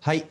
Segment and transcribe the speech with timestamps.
[0.00, 0.26] はい。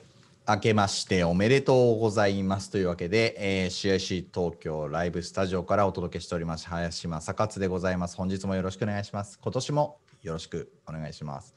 [0.46, 8.18] 明けましておめでとうございますというわけで、えー、CIC 東京ライブスタジオからお届けしております林正勝でございます。
[8.18, 9.40] 本日もよろしくお願いします。
[9.42, 11.56] 今年もよろしくお願いします、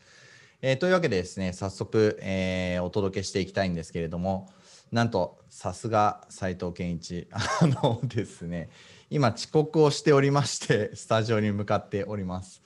[0.63, 4.49] えー、というわけでですね早速、えー、お届けしていきたいんですけれども
[4.93, 7.27] なんとさすが斉藤健一。
[7.35, 8.69] あのですね
[9.11, 12.63] 今遅刻をしておりましてスタジオに向かっております。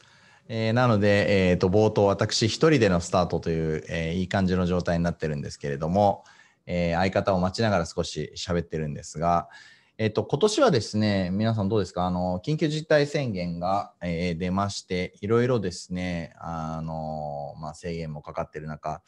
[0.52, 6.24] えー、なので、えー、と冒頭私一人でのスタートという、えー、いい感じの状態になってるんですけれども、
[6.66, 9.48] えー、相方を待ちながら少し喋ってるんですが、
[9.96, 12.04] えっ、と今年はですね皆さんどうですか？
[12.04, 19.02] あの緊急事態宣言が、えー、出ましていろいろですねあの、まあ、制限もかかってる中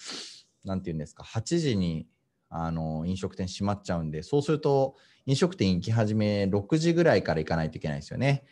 [0.65, 2.07] 何て言うんですか？8時に
[2.51, 4.95] あの飲食店閉まっちゃうんでそうすると
[5.27, 8.45] 飲食店行き始め6時ぐらいから行かないといけないですよね。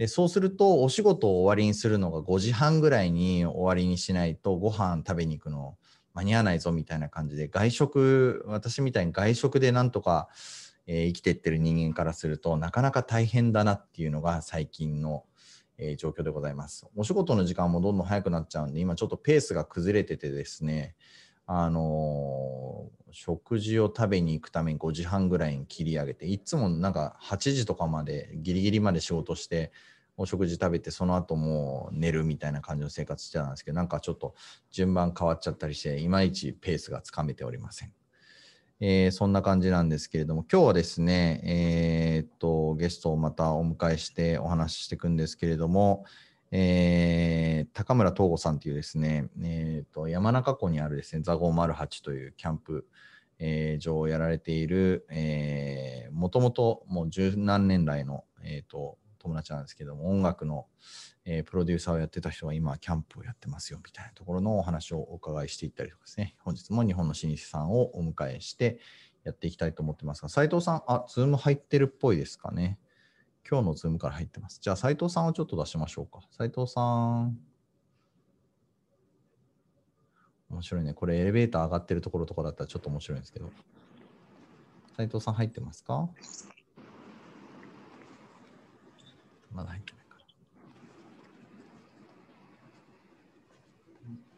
[0.00, 5.76] でそうするとお仕事を終わりにするのが5時半ぐらいに終わりにしないとご飯食べに行くの
[6.14, 10.30] 間に合わないぞみたいな感じで外食私みたいに外食でなんとか、
[10.86, 15.24] えー、生きてってる人間からするとなかなか大変だなっていうのが最近の、
[15.76, 16.86] えー、状況でございます。
[16.96, 20.94] お仕事の時間もどんどん早くなっちゃうんで今ちょっとペースが崩れててですね
[21.52, 29.72] あの、食事を食べに行くために5時半ぐらいに切り上げていつもなんか8時とかまでギリギリまで仕事して
[30.16, 34.36] お食事食べてその後もう寝るみたいな感じの生活してたんですけどなんかちょっと
[34.70, 37.92] 順番変わっちゃったりしていまいちペースがつかめておりません。
[38.82, 46.04] えー、そんな感じなんですけれども今日はですね、えー、っとゲストをまたお迎えしてお話ししていくんですけれども、
[46.52, 52.86] えー、高村東吾さんというですね、えーと、山中湖にあるですね、ザゴーマルハチというキャンプ、
[53.38, 55.06] えー、場をやられている、
[56.12, 60.66] もともともう十何年来の、えーと、友達なんですけども、音楽の、
[61.24, 68.80] えー、プロデューサーをやってた人が今、キャンプをやってますよみたいなところのお話をお伺いしていったりとかですね、本日も日本の老舗さんをお迎えして
[69.22, 72.78] やっていきたいと思ってますが、斉藤さん、あ、 Zoom 入ってるっぽいですかね。
[73.48, 74.60] 今日の Zoom から入ってます。
[74.60, 76.20] じゃあ、斉藤さんをちょっと出しましょうか。
[76.30, 77.38] 斉藤さん。
[80.50, 80.94] 面白いね。
[80.94, 83.50] これエレベーター上がってるところとかだったらちょっと面白いんですけど。
[84.96, 86.08] 斉藤さん入ってますか？
[89.52, 90.04] まだ入ってない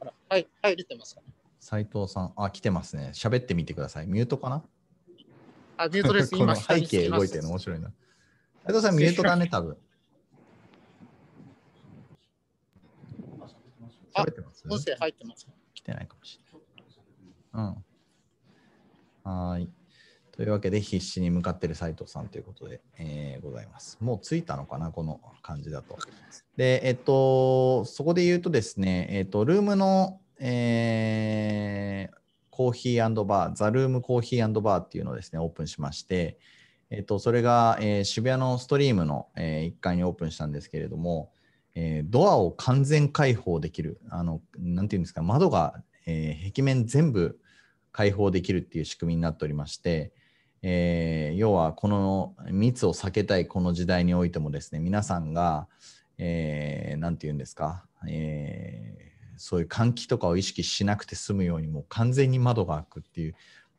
[0.00, 0.12] かな。
[0.28, 1.26] はい、はい、出てますか、ね、
[1.58, 3.10] 斉藤さん、あ、来てますね。
[3.14, 4.06] 喋ってみてください。
[4.06, 4.62] ミュートかな？
[5.76, 6.30] あ、ミュートです。
[6.36, 7.92] この背景動いてるの面白いな。
[8.64, 9.76] 斉藤さん、ミュートだね、 多分。
[14.14, 14.64] 喋ってます？
[14.68, 17.82] 音声入ってます来てないかもしれない。
[19.24, 19.30] うん。
[19.50, 19.68] はい。
[20.30, 23.98] というわけで、必死に向かってる斉藤さんということで、えー、ございます。
[24.00, 25.98] もう着いたのかな、この感じだと。
[26.56, 32.16] で、えっと、そこで言うとですね、えっと、ルームの、えー、
[32.50, 36.38] コーヒーバー、ザ・ルームコーヒーバーっていうのをですね、オープンしまして、
[36.94, 41.32] えっと、それが、えー、渋谷のストリームの、えー、1階にオープンしたんですけれども、
[41.74, 47.38] えー、ドアを完全開放できる、あのなんていうんですか、窓が、えー、壁面全部
[47.92, 50.12] 開放できるっていう仕組みになっておりまして、
[50.60, 55.68] えー、要はこの密を避けたいこの時代においてもですね、皆さんが、
[56.18, 63.34] えー、ていうんですか、えー、そういう換気とかを意識しなくて済むように、もう完全に窓が開くっていう、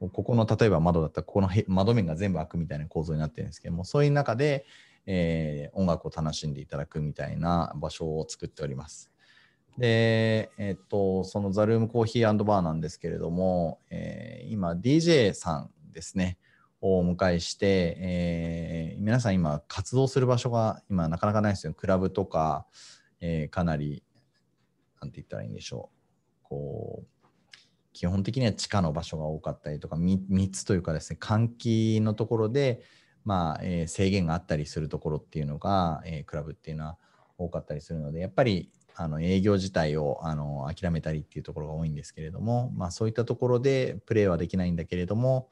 [0.09, 4.65] ここの例えば窓だったらここの窓面が全部開くみたいな構造になってるんですけどもそういう中で、
[5.05, 9.11] えー、音楽を楽しんでいただくみたいな場所を作っております。
[9.77, 16.37] で、えっと、そのザルームコーヒーバーなんですけれども、えー、今 DJ さんですね、
[16.83, 21.73] をお迎えして、えー、皆さん今活動する場所が今なかなかないですよ。
[21.73, 22.67] クラブとか、
[23.21, 24.03] えー、かなり、
[25.01, 26.43] なんて言ったらいいんでしょう。
[26.43, 27.12] こう、
[27.93, 32.81] 基本的には地下の場所が多かったりとか密というかですね換気のところで、
[33.23, 36.97] まあえー、制限があったりするところっていうのが、えー、クラブっていうのは
[37.37, 45.49] 多かったりするのでやっぱりあの営業自体をあの諦めたりっていうところが多いんですけれども、まあ、そういったところでプレーはできないんだけれども、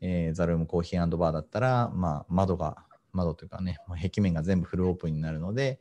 [0.00, 2.78] えー、ザルームコーヒーバーだったら、まあ、窓が
[3.12, 5.80] 窓というかねもう壁面が全部フルオープンになるので、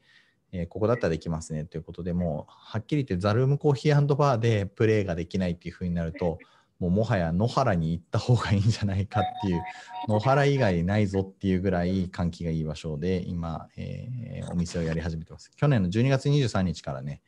[0.52, 6.40] えー、ここだったらできますねということでもうはっきり言ってザルームコーヒーバーでプレーができないっていうふうになると
[6.80, 9.62] もうもはや野原に行った方がいいんじゃないかっていう
[10.08, 17.22] 野原以外ないぞっていうぐらい換気がいい場所で今、えー、お店をやり始めてます去年の12月23日からね、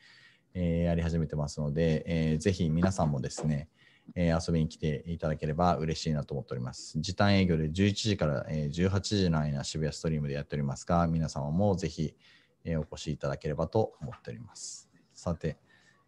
[0.54, 3.70] えー、やり始めてますので、えー、ぜひ皆さんもですね
[4.16, 7.00] えー、遊びに来ていただければ嬉しいなと思っております。
[7.00, 12.16] 時短営業で11時から、えー、18時の間渋谷ストリームでやっておりますが、皆様もぜひ、
[12.66, 14.90] えーお越しいただければと思っております。
[15.14, 15.58] さて、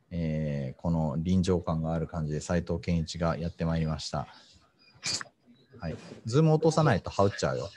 [0.10, 4.28] えーこの臨場感がある感じで斉藤健一がやってまいりました。
[5.80, 5.96] はい。
[6.26, 7.70] ズーム落とさないと羽打っちゃうよ。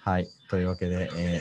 [0.00, 0.28] はい。
[0.48, 1.40] というわけで、えー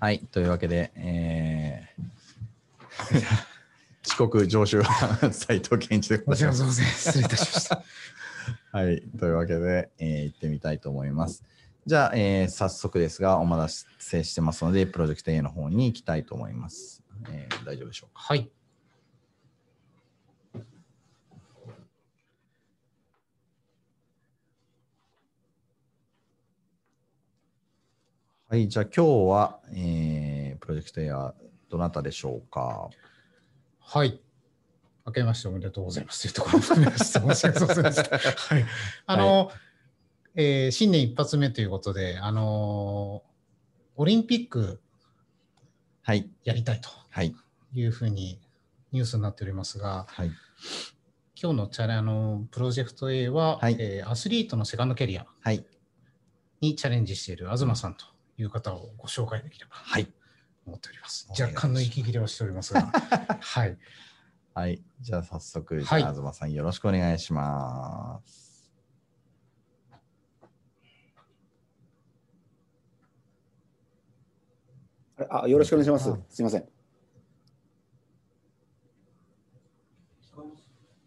[0.00, 0.20] はい。
[0.20, 2.17] というわけで、えー
[4.06, 6.62] 遅刻常習犯斉藤健一でございます。
[6.64, 6.70] ん。
[6.84, 7.82] 失礼いたしました。
[8.72, 9.02] はい。
[9.18, 11.44] というわけで、えー行ってみたいと思います。
[11.86, 17.02] じゃあ、えー早速ですが、お待たせしてますので、プロジェクト A の方に行きたいと思います。
[17.30, 18.20] えー大丈夫でしょうか？
[18.22, 18.50] はい。
[28.48, 28.66] はい。
[28.68, 31.34] じゃあ、今日は、えープロジェクト A は
[31.70, 32.90] どなたでしょうか？
[33.80, 34.20] はい。
[35.06, 38.04] 明けましておめでとうございますというところを含して、申し訳ございません。
[38.04, 38.64] はい。
[39.06, 39.50] あの、
[40.34, 43.28] えー新年一発目ということで、あのー
[44.00, 44.80] オリンピック
[46.02, 46.30] はい。
[46.44, 47.34] やりたいとはい。
[47.74, 48.40] いうふうに
[48.92, 50.30] ニュースになっておりますが、はい。
[51.40, 55.64] 今日のチャレあのプロジェクト A は、はいえーアスリートのセカンドキャリアはい。
[56.60, 58.04] にチャレンジしている東さんと
[58.36, 60.08] いう方をご紹介できればはい。
[60.68, 61.28] と思っております。
[61.30, 62.82] 若干の息切れはしておりますが、
[63.40, 63.78] はい。
[64.54, 64.82] はい。
[65.00, 68.70] じゃあ、早速、じはい東さんよろしくお願いします。
[75.30, 76.04] あよろしくお願いします。
[76.28, 76.68] すみません。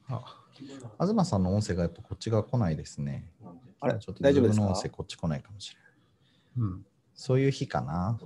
[0.09, 3.31] あ東さんの音声がやっぱこっち側来ないですね。
[3.79, 4.61] あれちょっと大丈夫ですか？
[4.61, 5.79] 自分の音声こっち来ないかもしれ
[6.61, 6.71] ない。
[6.71, 6.85] うん。
[7.13, 8.19] そういう日かな。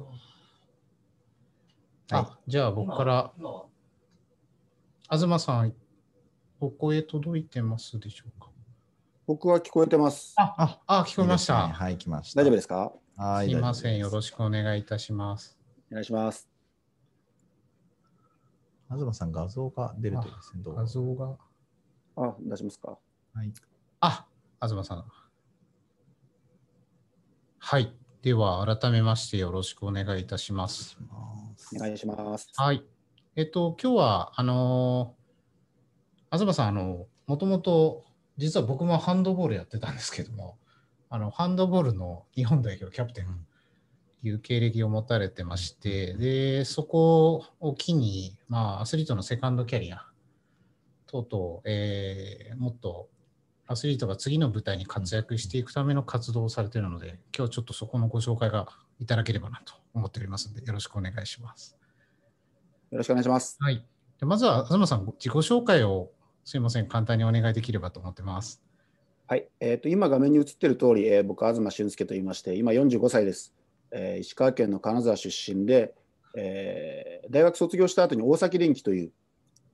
[2.12, 3.32] はいあ、じゃあ僕から、
[5.10, 5.74] 東さん、
[6.60, 8.50] お声届いてますでしょうか？
[9.26, 10.36] 僕は聞こえてます。
[10.38, 11.54] あ、あ、聞こえました。
[11.54, 12.42] いいですねはい、来ました。
[12.42, 12.94] 大丈夫ですか？
[13.18, 13.98] はい、すいません。
[13.98, 14.10] よ。
[14.12, 15.58] ろしくお願いいたします。
[15.92, 16.48] お願いします。
[18.92, 20.62] 東さん、画像が出るといいですね。
[20.64, 21.38] どう画像が。
[22.18, 23.00] あ、出しますか？
[23.34, 23.52] はい。
[24.02, 24.28] あ、
[24.62, 25.06] 東さん。
[27.58, 27.96] はい。
[28.22, 30.98] では、改めましてよろしくお願いいたします。
[31.76, 32.50] お願いします。
[32.56, 32.84] はい。
[33.36, 35.26] えっと、今日は、あのー
[36.38, 38.04] 東さん、あの、もともと、
[38.38, 40.58] 実は僕もハンドボールやってたんですけども、
[41.10, 43.26] あの、ハンドボールの日本代表キャプテン
[44.22, 50.06] という経歴を持たれてまして、で、そこを機に、まあ、アスリートのセカンドキャリア
[51.08, 53.10] 等々、えーもっと
[53.68, 58.68] アスリートが次の舞台に活躍していくための活動をされているので、今日ちょっとそこのご紹介が
[59.00, 61.78] いただければなと思っておりますので、よろしくお願いします。
[62.92, 63.58] よろしくお願いします。
[63.60, 63.86] はい。
[64.20, 66.12] でまずは、東さん、自己紹介を
[66.46, 68.64] すいません、簡単にお願いできればと思ってます。
[69.28, 69.48] はい。
[69.60, 73.56] えっ、と、今画面に映っている通り、えー僕、東俊介と言いまして、今45歳です。
[73.92, 75.96] えー石川県の金沢出身で、
[76.38, 79.12] えー大学卒業した後に大崎電機という、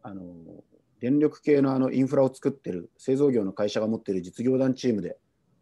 [0.01, 0.25] あのー
[1.01, 5.17] 電力系のあのインフラを作っている製造業の会社が持っている実業団チームで、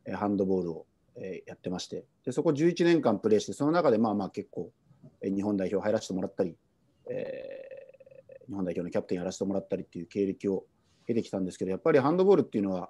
[0.05, 0.85] えーハンドボールを、
[1.19, 4.71] えーやってましてで、そこ11年間プレーして、その中でまあまあ結構、
[5.21, 6.55] え日本代表入らせてもらったり、
[7.09, 7.69] えー
[8.49, 10.65] 日本代表のキャプテンやらせてもらったりっていう経歴を
[11.05, 12.89] 経てきたんですけど、やっぱりハンドボールっていうのは、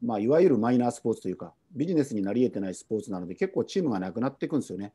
[0.00, 4.92] まあ、いわゆるマイナースポーツというか、ビジネスになり得てないスポーツなので、結構チームがなくなっていくんですよね。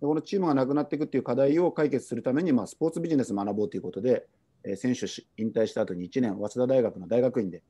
[0.00, 4.26] でこのチームがなくなっていくっていう課題を解決するために、まあ、スポーツビジネス学ぼうということで、
[4.64, 7.62] えー選手引退した後に1年、早稲田大学の大学院で、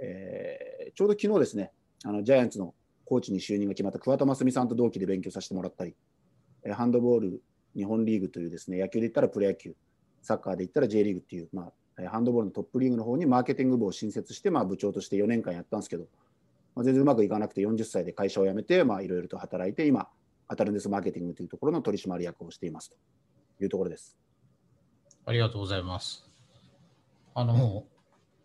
[0.00, 1.72] えーちょうど昨日ですね、
[2.04, 2.74] あのジャイアンツの
[3.08, 5.94] コーチに就任が決まった桑田真澄さんと同期で勉強させてもらったり、
[6.62, 7.42] えハンドボール
[7.74, 9.74] 日本リーグというですね、野球で言ったらプロ野球、
[10.20, 11.72] サッカーで言ったら J リーグっていう、まあ、
[12.02, 16.04] えハンドボールのトップリーグの方にマーケティング部を新設して、まあ、部長として4年間やったんですけど、
[16.74, 20.08] まあ、全然うまくいかなくて40歳で会社を辞めて、いろいろと働いて、今、
[20.46, 24.18] アタルンデスマーケティングというところの取締役をしていますというところです。
[25.24, 26.28] ありがとうございます。
[27.34, 27.84] あの、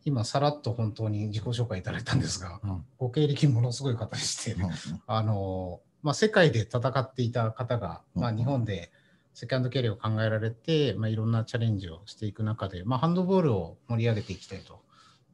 [0.05, 2.85] 今、さらっと本当に自己紹介いただいたんですが、うん。
[2.97, 4.71] ご経歴ものすごい方でして、うんうん。
[5.07, 8.37] あの、まあ、世界で戦っていた方が、まあ、うん。
[8.37, 8.91] 日本で
[9.33, 14.81] セカンドキャリアを考えられて、まあ、いろんなチャレンジをしていく中で、まあ、ハンドボールを盛り上げていきたいと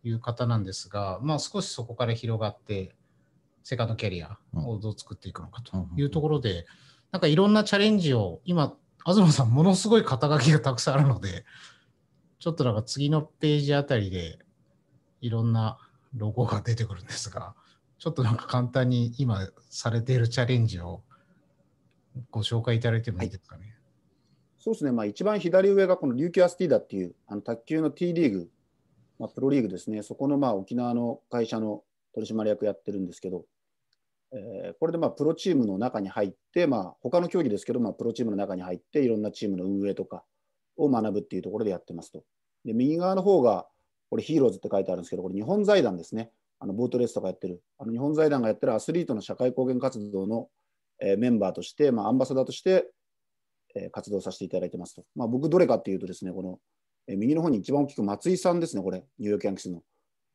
[0.04, 2.96] いう方なんですが、まあ、少しそこから広がって、
[3.64, 6.66] セカンドキャリアをどう作っていくのかというところで、
[7.12, 11.46] なんかいろんなチャレンジを、今、東さん、ものすごい肩書きがたくさんあるので、
[12.40, 14.40] ちょっとなんか次のページあたりで、
[15.22, 15.78] いろんな
[16.16, 17.56] ロゴが出てくるんですが、
[17.98, 21.02] ちょっとなんか簡単に今されているチャレンジを
[22.32, 23.76] ご紹介いただいてもいいですかね？
[24.58, 28.50] そうですね、まあ、一番左上がこの琉球アスティーダっていうあの卓球の T リーグ、
[29.18, 31.84] まあ、プロリーグですね、そこのまあ沖縄の会社の
[32.14, 33.46] 取締役やってるんですけど、
[34.32, 40.24] えーこれでまあプロチームの中に入って、まあ他の競技ですけど、まあ、プロチームの中に入って、いろんなチームの運営とか
[40.78, 42.24] を学ぶっていうところでやってますと。
[42.66, 43.68] で右側の方が、
[44.10, 46.32] これヒーローズって書いてあるんですけど、これ日本財団ですね。
[46.60, 50.50] あのボートレースとかやってる、あの日本財団がやってるアスリートの社会貢献活動の、
[51.02, 52.88] えーメンバーとして、まあ、アンバサダーとして、
[53.76, 55.06] えー活動させていただいてますと。
[55.16, 56.60] まあ、僕、どれかっていうとですね、この、
[57.08, 59.82] えー右の方に一番大きく松井さんですね、これ、ニューヨークヤンキースの。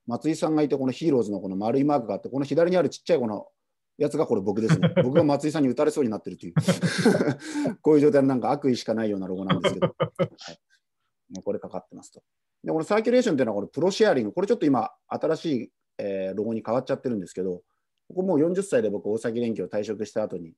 [0.07, 3.47] 松井さんがいて、このヒーローズのこの丸いマークがあって、この左にあるちっちゃいこの
[3.99, 4.93] やつがこれ僕ですね。
[5.03, 6.55] 僕が松井さんに打たれそうになってるという、
[7.81, 10.59] こういう状態のなんか悪意しかないようなロゴなんですけど、 はい、
[11.31, 12.23] もうこれかかってますと。
[12.65, 17.63] で、このサーキュレーションっていうのはこれプロシェアリング、これちょっと今、新しい、えーロゴに変わっちゃってるんですけど、
[18.09, 20.55] ここもう40歳で僕、大崎連携を退職した後に、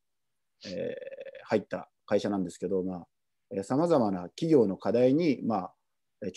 [0.66, 3.04] えー入った会社なんですけど、ま
[3.58, 5.72] あ、さまざまな企業の課題に、まあ、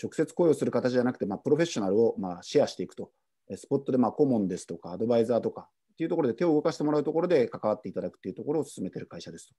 [0.00, 3.10] 直接雇用する形じゃなくて、まあ、プロフェッショナルを、まあ、シェアしていくと、
[3.56, 9.54] スポットで、まあ、顧問ですとか、アドバイザーとかっていうところで手を動かしてもらうところで関わっていただくっていうところを進めてる会社ですと。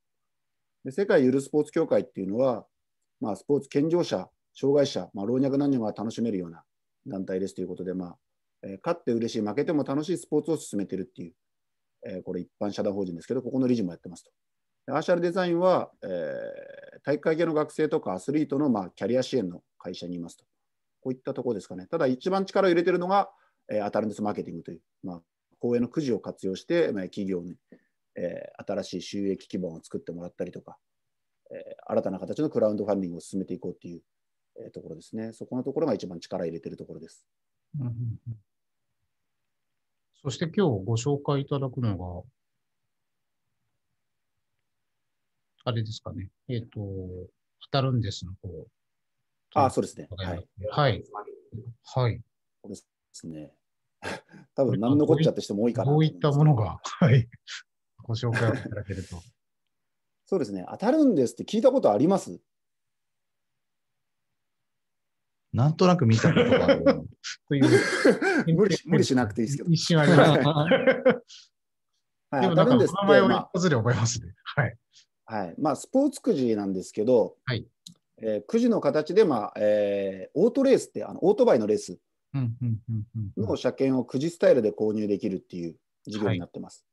[0.85, 2.65] で世界ゆるスポーツ協会っていうのは、
[3.19, 6.63] まあ、スポーツ健常者、障害者、まあ、老若男女が楽しめるような
[7.07, 8.17] 団体ですということで、まあ
[8.63, 11.33] えー勝って嬉しい、負けても楽しいスポーツを進めているっていう、
[12.07, 14.31] えーこれ一般社団法人ですけど、ここの理事もやってますと。
[14.93, 20.45] アーシャルデザインは、えー体育会系の学生とかアスリートの、まあ、キャリア支援の会社にいますと。
[21.01, 21.87] こういったところですかね。
[21.87, 23.31] ただ、一番力を入れてるのが、
[23.71, 25.21] えーアタルンデスマーケティングという、まあ、
[25.59, 27.55] 公営のくじを活用して、まあ、企業に、
[28.15, 30.77] えー新しい収益基盤を作ってもらったりとか、
[31.49, 34.01] えー新たな形のクラウドファンディングを進めていこうという、
[34.73, 35.33] ところですね。
[35.33, 37.25] そこのところが一番力を入れているところです。
[40.21, 42.23] そして今日ご紹介いただくのが、
[45.63, 46.29] あれですかね。
[46.47, 48.67] えっ、と、当たるんですの方。
[49.53, 50.07] あ、そうですね。
[50.15, 50.47] はい。
[50.69, 51.03] はい。
[51.83, 52.21] はい。
[52.67, 53.53] ですね。
[54.55, 57.27] 多分何のこっちゃって人も多いかなとどういったものが、はい。
[58.03, 59.21] ご紹介をいただけると。
[60.25, 60.65] そうですね。
[60.69, 62.39] 当たるんですって聞いたことあります？
[65.53, 66.83] なんとなく見たことがある。
[67.47, 68.55] という。
[68.55, 70.17] 無理し無理しなくていいですけど一瞬ありま。
[72.31, 74.33] はい、でもなんか名前をま一発で覚えますね。
[74.43, 74.77] はい。
[75.25, 77.67] あはいまあ、スポーツくじなんですけど、はい
[78.17, 81.97] えーくじの形で、まあえーオートレースってあのオートバイのレース
[83.37, 86.85] の車検をくじスタイルで購入できるっていう事業になってます。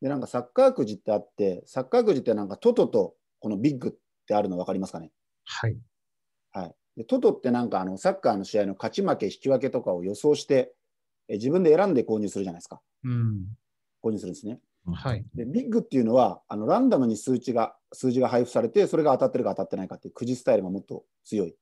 [0.00, 3.92] でなんかサッカーくじってあって、サッカーくじってなんかトトとこのビッグっ
[4.26, 5.12] てあるの分かりますかね？
[5.44, 5.78] はい。
[6.52, 10.74] はい、でトトってなんかあのサッカーの試合の勝ち負け、引き分けとかを予想して、
[11.28, 12.80] え自分で選んで購入するじゃないですか。
[13.04, 13.46] うん。
[14.02, 14.60] 購入するんですね。
[14.92, 15.24] はい。
[15.34, 21.54] でビッグっていうのはあのランダムに数値が数字が配布されて、それが当たってるか当たってないかっていうくじスタイルがもっと強い。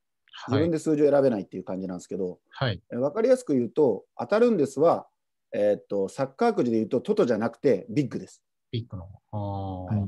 [0.48, 0.70] 自はい分。
[0.70, 2.82] で数字を選べないっていう感じなんですけど、はい。
[2.92, 5.06] え分かりやすく言うと、当たるんですは、
[5.52, 8.42] えーっとサッカーくじで言うとトトじゃなくてビッグです。
[8.70, 9.08] ビッグの。
[9.32, 9.98] ああ、はい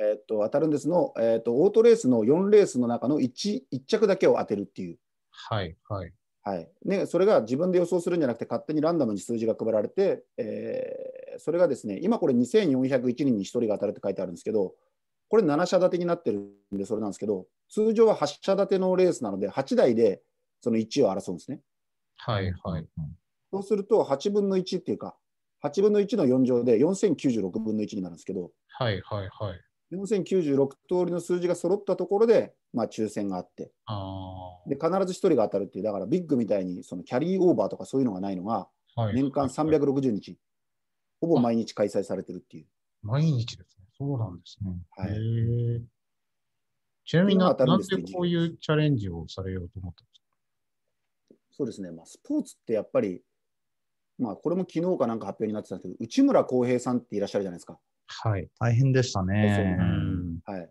[0.00, 4.98] えーっと当たるんですの、えーっとオートレースの4レースの中の 1, 1着だけを当てるっていう。
[5.30, 5.76] はい。
[5.88, 6.12] はい。
[6.42, 14.74] はいね、それが自分で予想するんじゃなくて、勝手にランダムに数字が配られて、えーそれがですね、今これ2401人に1人が当たるって書いてあるんですけど、
[15.28, 20.22] これ7社立てになってるんで、それなんですけど、通常は8社立てのレースなので、8台で
[20.60, 21.60] その1位を争うんですね。
[22.16, 22.52] はい。
[22.64, 22.88] はい。
[23.52, 25.16] そうすると、8分の1っていうか、
[25.62, 29.00] 8分の1の4乗で4096分の1になるんですけど、はい。
[29.02, 29.28] はい。
[29.30, 29.60] はい。
[29.92, 39.02] 4096通りの数字が揃ったところで、まあ、抽選があって、あで必ず1人が当たるっていう、だからビッグみたいにそのキャリーオーバーとかそういうのがないのが、あ。
[39.02, 39.14] はい。
[39.14, 40.38] 年間はい360日、
[41.20, 42.66] ほぼ毎日開催されてるっていう。
[43.02, 43.86] 毎日ですね。
[43.98, 44.70] そうなんですね。
[44.96, 45.82] はい。
[47.04, 50.20] ちなみにな、なんんでこういうチャレンジをされようと思ったんです
[51.60, 53.22] そうですね、まあ、スポーツってやっぱり、
[54.18, 57.78] まあ、これも昨日かなんか発表になってたんですけど、内村航平さんっていらっしゃるじゃないですか。
[58.22, 58.48] かはい。
[58.58, 59.76] 大変でしたね。
[59.78, 60.40] うん。
[60.44, 60.70] はい、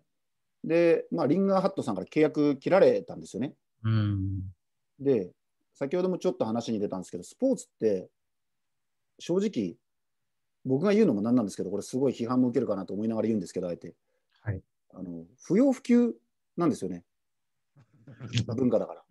[0.63, 3.53] で、まあ、リンガーハットさんから契約切られたんですよね。
[3.83, 4.41] うん。
[4.99, 5.31] で、
[5.73, 8.09] 先ほどもちょっと話に出たんですけど、スポーツって、
[9.19, 9.75] 正直、
[10.65, 13.95] 僕が言うのもなんなんですけど、これすごい批判も受けるかなと思いながら言うんですけど、あえて。
[14.41, 14.61] はい
[14.93, 16.13] あの不要不急
[16.57, 17.03] なんですよね、
[18.55, 19.03] 文化だから。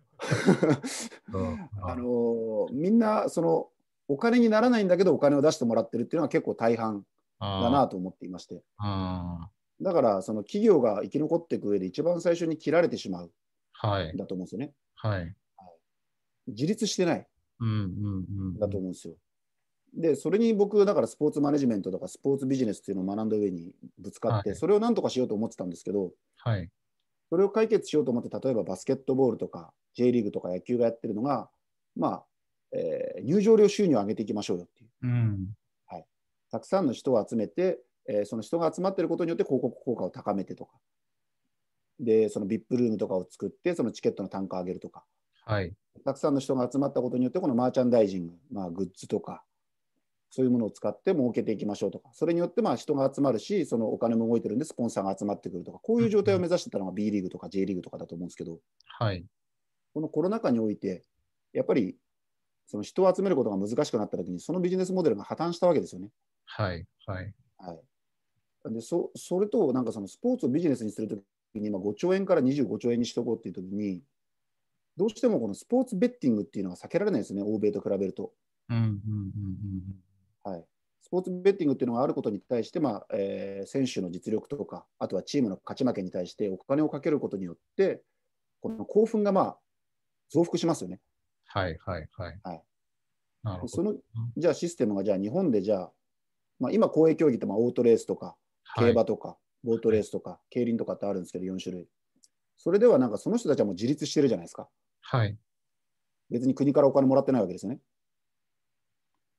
[1.81, 3.69] あのみんなその
[4.07, 7.01] お金にならないんだけどお金を出してもらってるっていうのは結構大半あ
[7.39, 9.49] だなと思っていましてあ
[9.81, 14.17] だからその企業が生き残っていく上で一番最初に切られてしまうーはいん。
[14.17, 15.35] だと思うんですよねはい。
[16.47, 17.27] 自立してない
[17.59, 18.59] うんうんうん。
[18.59, 19.13] だと思うんですよ
[19.93, 26.69] でそれに僕だからスポーツマネジメントとかスポーツビジネスっていうのを学んだ上にぶつかってはいそれをなんとかしようと思ってたんですけどはい。
[27.29, 31.47] それを解決しようと思って、例えばバスケットボールとか J リーグとか野球がやってるのが、
[31.95, 32.25] まあ
[32.71, 34.89] えー入場料収入を上げていきましょうよっていう。
[35.03, 35.47] うん。
[36.51, 40.71] たくさんの人を集めて、えーその人が集まっていることによって広告効果を高めてとか、
[41.99, 45.03] で、その VIP ルームとかを作って、そのチケットの単価を上げるとか、
[45.45, 45.73] はい。
[46.05, 49.43] たくさんの人が集まったことによって、このマーチャンダイジング、まあ、グッズとか、
[50.31, 59.25] そういうものを使って儲けていきましょうとか、それによってまあ人が集まるし、そのお金も動いてるんで、スポンサーが集まってくるとか、こういう状態を目指してたのが B リーグとか J リーグとかだと思うんですけど、はい。
[59.93, 61.03] このコロナ禍において、
[61.51, 61.97] やっぱり
[62.67, 66.09] その人を集めることが難しくなったときに、そのビジネスモデルが破綻したわけですよね。
[66.49, 66.85] はい。
[67.05, 67.33] はい。
[67.61, 67.73] は
[68.71, 71.15] い、でそそれと、なんかそのスポーツをビジネスにすると
[71.53, 74.01] きに、今5兆円から25兆円にしとこうっていうときに、
[74.97, 78.33] どうしてもこのスポーツベッティングっていうのは避けられないですね、欧米と比べると。
[78.69, 78.77] うん。
[78.77, 78.91] うん。
[80.45, 80.51] うん。
[80.51, 80.65] はい、
[81.01, 88.01] スポーツベッティングっていうのがあることに対して、まあえー選手の実力とか、あとはチームの勝ち負けに対してお金をかけることによって、
[88.61, 89.59] この興奮がまあ
[90.29, 90.99] 増幅しますよね。
[91.47, 91.77] はい。
[91.85, 92.07] はい。
[92.11, 92.39] はい。
[92.43, 92.63] はい
[93.41, 93.67] なるほど。
[93.69, 93.95] その
[94.37, 95.91] じゃあシステムがじゃあ日本でじゃあ、
[96.59, 98.35] まあ、今、公営競技ってまあオートレースとか、
[98.75, 101.87] 競馬とか、ボートレースとか、競輪とかってあるんですけど、4種類。
[102.57, 104.67] それではなんかその人たちはもう自立してるじゃないですか。
[105.01, 105.37] はい。
[106.29, 107.79] 別に国からお金もらってないわけですよね。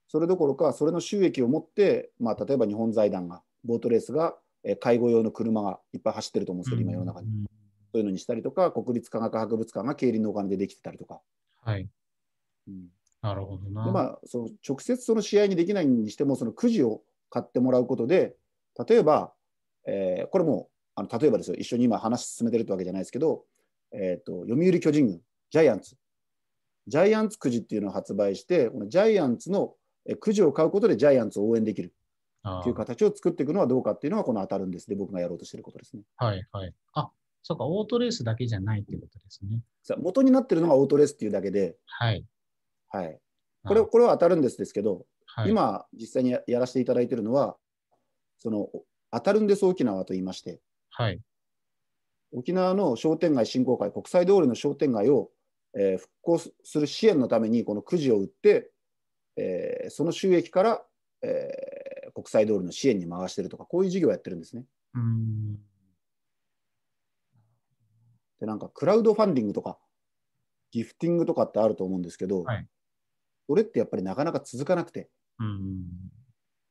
[0.09, 7.29] それどころか、それの収益を持って、まあ、例えば日本財団が、ボートレースが、えー介護用の車がいっぱい走ってると思うんですけど、今世の中に。
[7.29, 7.45] うん
[7.93, 11.21] そういうのにしたりとか、国立科学博物館が競輪のお金でできてたりとか。
[11.65, 11.89] はい。
[12.69, 12.89] うん
[13.23, 13.85] なるほどな。
[13.85, 18.37] でまあ、その直接その試合にできないにしても、そのくじを買ってもらうことで、
[18.89, 19.33] 例えば、
[19.87, 23.45] えーこれもあの例えばですよ、一緒に今話進めてるってわけじゃないですけど、
[23.93, 25.97] えー、と読売巨人軍、ジャイアンツ、
[26.87, 29.75] ジャイアンツくじっていうのを発売して、このジャイアンツの
[30.07, 31.95] えーくじを買うことでジャイアンツを応援できる
[32.43, 36.03] あっていう形を作っていくのはどうかっていうのが、この当たるんですで、僕がやろうとしていることですね。
[36.21, 36.47] ーはい。
[36.53, 36.75] はい。
[36.95, 37.11] あ、
[37.43, 39.63] そうか、オートレースだけじゃないっていうことですね。
[39.99, 42.25] 元になってるのがオートレースっていうだけで、はい。
[42.89, 43.21] はい、
[43.65, 45.07] これこれは当たるんですですけど、
[45.41, 47.57] はい、今、実際にややらせていただいているのは、
[48.39, 48.69] その
[49.11, 51.21] 当たるんです沖縄と言いまして、はい。
[52.33, 55.31] 沖縄の商店街振興会、国際通りの商店街を、
[55.77, 58.71] えー復興する支援のために、このくじを売って、
[59.37, 60.85] えーその収益から、
[61.23, 64.65] えー国際通りの支援に回しているとか、こういう事業をやってるんですね。
[64.95, 65.59] うーん。
[68.41, 69.79] で、なんかクラウドファンディングとか、
[70.73, 72.67] ギフティングとかってあると思うんですけど、はい
[73.51, 75.51] それってやっぱりなかなか続かなくて、うーん。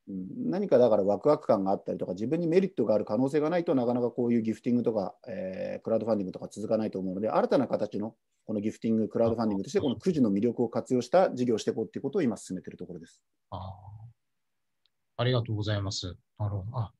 [0.08, 13.22] うん何かだからワクワク感があったりとか、自分にメリットがある可能性がないとなかなかこういうギフティングとか、えークラウドファンディングとか続かないと思うので、新たな形のこのギフティング、クラウドファンディングとして、このくじの魅力を活用した事業をしていこうということを今進めているところです。
[13.52, 13.60] あー
[15.18, 16.16] ありがとうございます。
[16.40, 16.78] なるほど。
[16.80, 16.92] あ、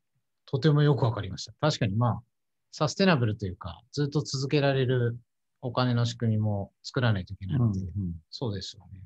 [0.46, 1.54] とてもよくわかりました。
[1.62, 2.24] 確かにまあ、
[2.72, 5.18] サステナブルというか、ずっと続けられる
[5.62, 7.80] お金の仕組みも作らないといけないので、
[8.30, 9.02] そうですよね。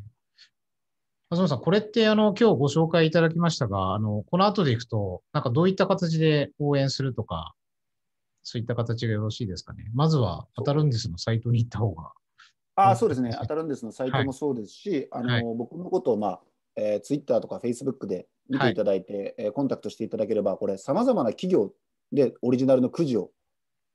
[1.34, 7.56] 松本さん、これってあの、今日ご紹介いただきましたが、あの、この後でいくと、なんかどういった形で応援するとか、
[8.43, 9.89] そういった形がよろしいですかね。
[9.96, 12.12] まずは、当たるんですのサイトに行った方が。
[12.76, 13.36] あそうですね。
[13.39, 16.41] 当たるんですのサイトもそうですし、あの僕のことを、まあ
[16.76, 21.72] えー、Twitter とか Facebook で見ていただいて、えーコンタクトしていただければ、これ、さまざまな企業
[22.12, 23.32] でオリジナルのくじを、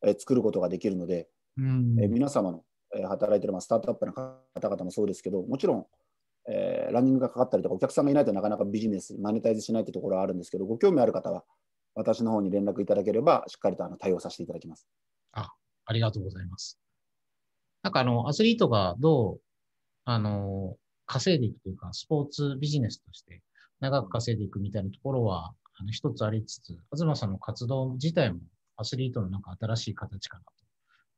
[0.05, 2.65] えー作ることができるので、うんえー皆様の、
[2.97, 5.87] えー働いているまあスタートアップの方々もそうですけど、もちろん、
[6.51, 11.45] えーランニングがかかったりとか、お客さんがいないとなかなかビジネス、マネタイズしないというところはあるんですけど、ご興味ある方は、
[11.95, 14.89] 私の方に連絡いただければ、しっかりとあの対応させていただきます。
[15.89, 16.79] ありがとうございます。
[17.83, 19.41] なんかあの、アスリートがどう、
[20.05, 23.43] あの、稼いでいくというか、スポーツビジネスとして
[23.81, 28.41] 長く稼いでいくみたいなところは、あの、一つありつつ、東さんの活動自体も
[28.77, 30.51] アスリートのなんか新しい形かなと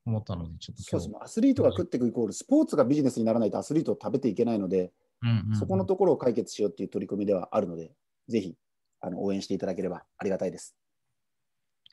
[0.06, 1.18] 思ったので、ちょっとそうですね。
[1.20, 7.92] アスリートが食っていくイコール、スポーツがビジネスにならないとアスリートを食べていけないので、うんうんうんそこのところを解決しようっていう取り組みではあるので、
[8.28, 8.54] ぜひ
[9.00, 10.76] あの応援していただければありがたいです。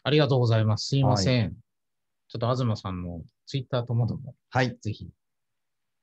[0.03, 0.87] ありがとうございます。
[0.87, 1.51] すいません。
[2.29, 4.77] ちょっと東さんのツイッターともども、はい。
[4.81, 5.09] ぜひ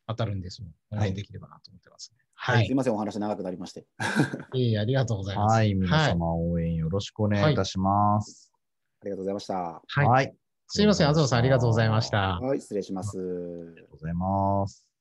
[0.07, 0.69] 当たるんですも
[1.05, 2.19] 援できればなと思ってますね。
[2.35, 3.87] はい、すいません、お話長くなりまして。
[4.53, 5.53] いえいえ、ありがとうございます。
[5.53, 5.75] はい。
[5.75, 8.53] 皆様応援よろしくお願いいたします。
[9.01, 9.83] ありがとうございました。
[9.87, 10.07] はい。
[10.07, 10.35] はい。
[10.69, 12.41] すいません、東さんありがとうございました。
[12.41, 13.19] はい、失礼します。
[13.19, 14.94] ありがとうございます。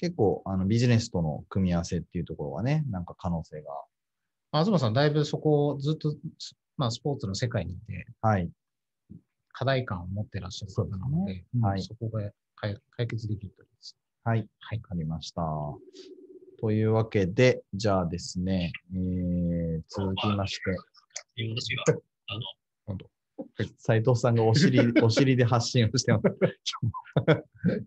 [0.00, 3.70] 結構、あの、ビジネスとの組み合わせっていうところはね、なんか可能性が。
[4.52, 6.14] 東さん、だいぶそこをずっと、
[6.76, 8.48] まあ、スポーツの世界にいて、はい。
[9.52, 13.96] 課題感を持ってらっしゃる方なので、うんはいそこが解解決できるといいです。
[14.22, 14.46] はい。
[14.60, 15.42] はいわかりました。
[16.60, 20.70] というわけで、じゃあですね、えー、続きまして、
[21.56, 21.84] 私が、
[22.28, 22.96] あの、
[23.78, 26.24] 斉藤さんがお尻 お尻で発信をしてます。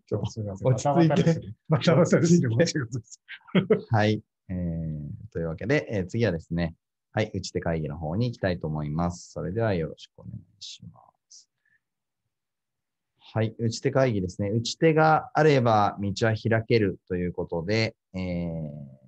[0.05, 0.67] ちょっとすみません。
[0.67, 2.47] 落ち着いてまたまたですね。
[3.89, 5.31] はい、えー。
[5.31, 6.75] というわけで、えー次はですね、
[7.13, 9.31] はい、打ち手会議の方に行きたいと思います。
[9.31, 11.49] それではよろしくお願いします。
[13.19, 14.49] はい、打ち手会議ですね。
[14.49, 19.00] 打ち手があれば道は開けるということで、えー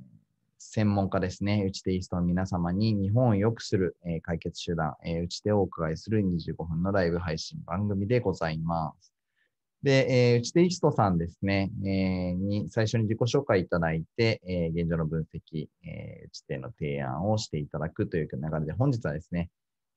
[0.75, 9.13] 専門家ですね、打ち手イーストの皆様に日本を良くする、えー解決手段、えー打ち手をお伺いする25分のライブ配信番組でございます。
[9.83, 19.51] で、えー、打ち手イーストさんですね、えーに最初に自己紹介いただいて、えー現状の分析、えー打ち手の提案をしていただくという流れで、本日はですね、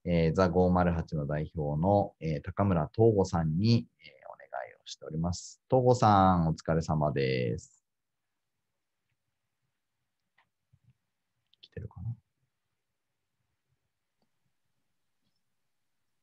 [0.05, 5.63] えーザ508の代表の、えー高村東吾さんに、えーお願いをしております。
[5.71, 7.76] 東吾さん、お疲れ様です。
[11.77, 12.15] 来てるかなお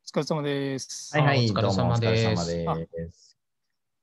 [0.07, 1.15] 疲れ様です。
[1.15, 3.37] はいはい、お疲れどうもお様疲れ様です。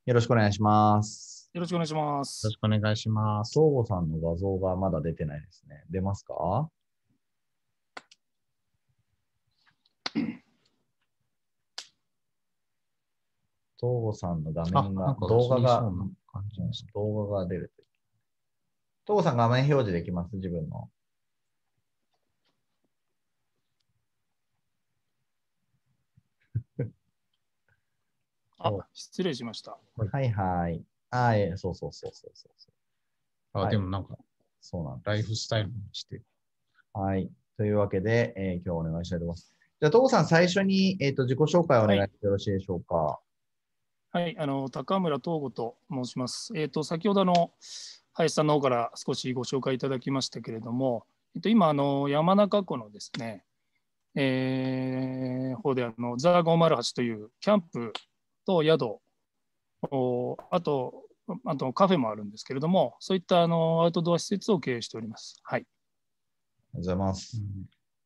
[0.06, 1.50] よろしくお願いします。
[1.52, 2.56] よろしくお願いしまよすろし。
[2.56, 3.50] くお願いします。
[3.50, 5.82] 東吾さんの画像がまだ出てないですね。
[5.90, 6.68] 出ますか？
[10.14, 10.30] 東
[13.80, 15.90] 吾さんの画あ、面が動画が、
[16.94, 17.82] 動画が出ると。
[19.14, 20.36] 東吾さん画面表示できます？
[20.36, 20.88] 自分の。
[28.62, 29.76] あ、失礼しました。
[29.96, 30.84] はいはい。
[31.10, 32.72] ああ、ええそうそうそうそうそうそう。
[33.54, 34.16] あ、はいでもなんか、
[34.60, 36.22] そうなんライフスタイルにして。
[36.92, 37.30] はい。
[37.56, 39.52] というわけで、えー今日はお願いしたいと思います。
[39.80, 43.18] じゃあ、東郷さん、最初に、えー、と自己紹介をお願いしてよろしいでしょうか？
[44.12, 46.52] はい、あの高村東吾と申します。
[46.56, 47.52] えっ、と先ほどあの
[48.12, 53.44] 林さんの方から少しご紹介いただきましたけれども、えっと今あの山中湖のですね、
[54.16, 57.92] えー、方であのザー508というキャンプ
[58.50, 58.98] と宿、
[59.90, 61.04] おあと
[61.44, 65.40] あとカフェもあるんですけれども、そういったあのアウトドア施設を経営しております。
[65.44, 65.60] はい。
[65.60, 65.68] ありが
[66.72, 67.40] とうございます。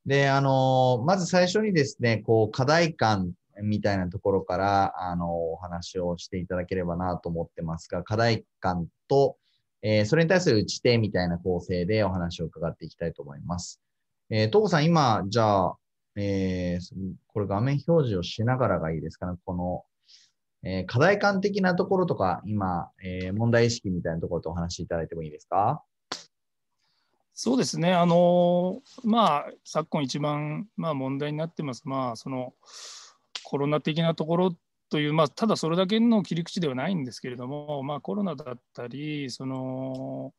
[0.07, 9.39] で、あのーまず最初にですね、こう、課題感みたいなところから、あのーお話をしていただければなと思ってますが、課題感と、
[9.83, 13.81] えーそれに対する打ち手みたいな構成でお話を伺っていきたいと思います。
[14.29, 15.77] えー、東郷さん、今、じゃあ、
[16.17, 16.95] えー
[17.27, 19.85] これ画面表示をしながらがいいですかね、この、
[20.65, 25.83] えー課題感的なところとか、今、えー問題意識みたいなところとお話しいただいてもいいですか？
[27.37, 32.55] そうですね、あのまあ、昨今一番、まあ、問題になってます、まあ、その
[33.43, 34.57] コロナ的なところ
[34.89, 40.33] という、まあ、ただそれだけの切り口ではないんですけれども、まあ、コロナだったり、その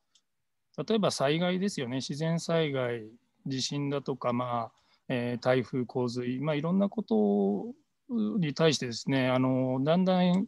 [0.88, 3.04] 例えば災害ですよね、自然災害、
[3.46, 4.72] 地震だとか、まあ
[5.10, 7.74] えー台風、洪水、まあ、いろんなこと
[8.10, 10.46] に対してですね、あのだんだん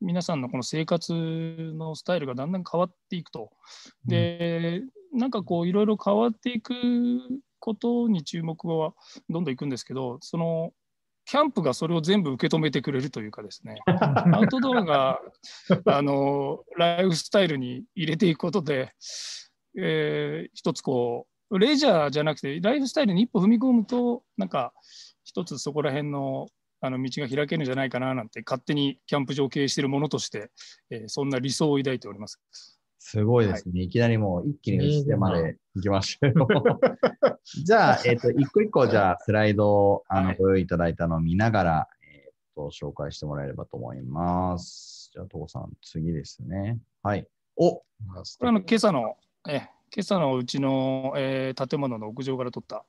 [0.00, 3.50] 皆さんのこの生活のスタイルがだんだん変わっていくと。
[4.04, 4.82] で、
[5.12, 6.74] なんかこういろいろ変わっていく
[7.58, 8.92] ことに注目は
[9.28, 10.72] どんどんいくんですけど、その
[11.24, 13.80] キャンプがそれを全部受け止めてくれるというかですね、
[14.32, 15.20] アウトドアが
[15.86, 18.92] あのライフスタイルに入れていくことで、
[19.78, 24.72] えー一つこう、レジャーじゃなくて、ライフスタイルに一歩踏み込むと、なんか
[25.24, 26.46] 一つそこら辺の
[26.80, 30.50] あの道が開けるんじゃないかななんて、勝手にキャンプ場を経営しているものとして、
[30.90, 32.40] えーそんな理想を抱いております。
[32.98, 33.82] すごいですね。
[33.82, 36.48] い、きなりもう一気に打ち手まで行きましたよ。
[37.64, 45.10] じゃあ、えっ、と、一個一個、じゃあ、スライドをあのはいご用意いただいたのを見ながら、えっ、と、紹介してもらえればと思います。
[45.12, 46.80] じゃあ、父さん、次ですね。
[47.04, 47.26] はい。
[47.54, 49.16] おこれはあの今朝の、
[49.48, 52.84] え今朝のうちの、えー建物の屋上から撮った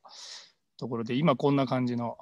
[0.77, 2.17] ところで、今こんな感じの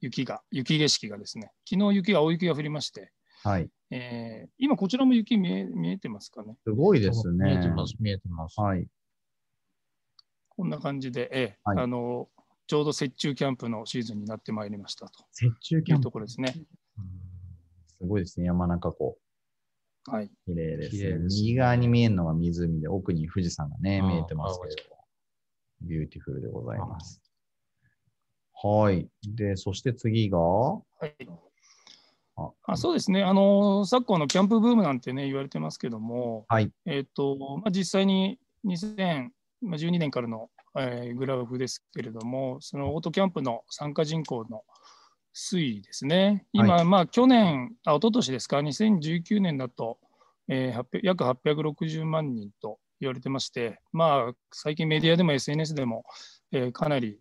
[0.00, 3.12] 雪が、雪景色がですね、昨日雪が、大雪が降りまして、
[3.44, 3.70] はい。
[3.90, 6.56] えー今こちらも雪見え見えてますかね？
[6.64, 7.46] すごいですね。
[7.46, 8.60] 見えてます、見えてます。
[8.60, 8.86] はい。
[10.48, 12.28] こんな感じで、えーはいあの
[12.66, 16.54] ちょうど雪中キャンプのシーズンになってまいりましたと雪中キいうャンプところですね。
[16.98, 17.04] うん
[18.00, 18.46] すごいですね。
[18.46, 19.16] 山中湖。
[20.06, 24.96] はい、綺麗です綺麗ですね右側に見えるのが湖で、奥に富士山がね、見えてますけれど。
[25.80, 27.20] ビューティフルでございます。
[28.62, 29.08] はい。
[29.22, 31.14] で、そして次が、はい
[32.38, 36.70] ああそうですね、あの昨今のキャンプブームなんてね、言われてますけども、はい。
[36.86, 44.62] えっとまあ、実際に2012年からの、えーグラフですけれども、そのオートキャンプの参加人口の
[45.34, 46.46] 推移ですね。
[46.52, 49.98] 今、はまあ去年、あ一昨年ですか、2019年だと、
[50.46, 56.04] えー800約860万人と言われてまして、まあ、最近メディアでも SNS でも、
[56.52, 57.18] えーかなり、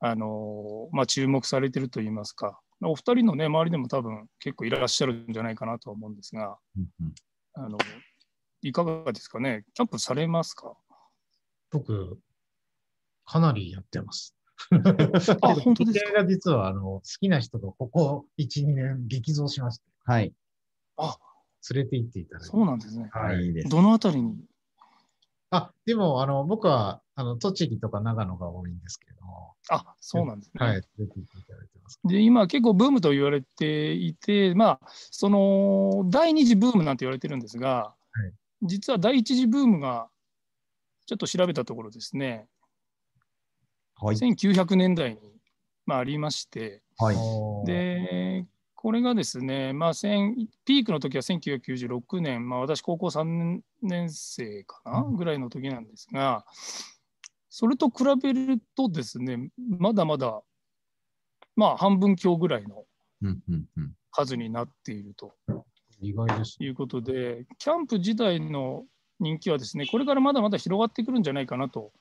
[0.00, 7.14] あのーまあ、注目されているといいますか、お二人のね、周りでも多分結構いらっしゃるんじゃないかなとは思うんですが、うんうん
[7.54, 7.78] あの
[8.62, 10.74] いかがですかね、キャンプされますか？
[11.70, 12.18] 僕、
[13.24, 14.36] かなりやってます。
[15.40, 16.26] あ 本当ですか？
[16.26, 20.32] 実はあの好きな人とここ1、2年激増しまして、はい。
[20.96, 21.16] あ
[21.74, 22.46] 連れて行っていただいて。
[22.48, 23.08] そうなんですね。
[23.12, 23.68] はいいいです。
[23.68, 24.36] どのあたりに？
[25.50, 30.66] あ、でも、あの、僕は、あの、栃木とか長野が多いんですけれども、あそうなんですね。
[30.66, 32.00] はい、連れていただいてます。
[32.04, 40.08] で今結構ブームと言われていて、まあ、その第二次ブームなんて言われてるんですが、はい実は第一次ブームが
[41.06, 42.46] ちょっと調べたところですね、
[43.96, 44.16] はい。
[44.16, 45.18] 1900年代に、
[45.86, 47.16] まあ、ありまして、はい。
[47.66, 56.46] でこれがですね、まあ、1000ピークの時は1996年、まあ、私高校3年生かなうんぐらいの時なんですが、
[57.50, 60.40] それと比べるとですね、まだまだ、
[61.56, 62.84] まあ、半分強ぐらいの。
[64.12, 65.34] 数になっていると
[66.00, 66.56] 意外です。
[66.60, 68.84] いうことで、キャンプ自体の
[69.18, 71.92] 人気はですね、これからまだまだ広がってくるんじゃないかなと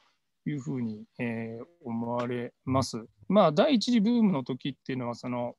[0.45, 3.05] いうふうに、えー思われます。
[3.27, 5.55] まあ、第一次ブームの時っていうのは、その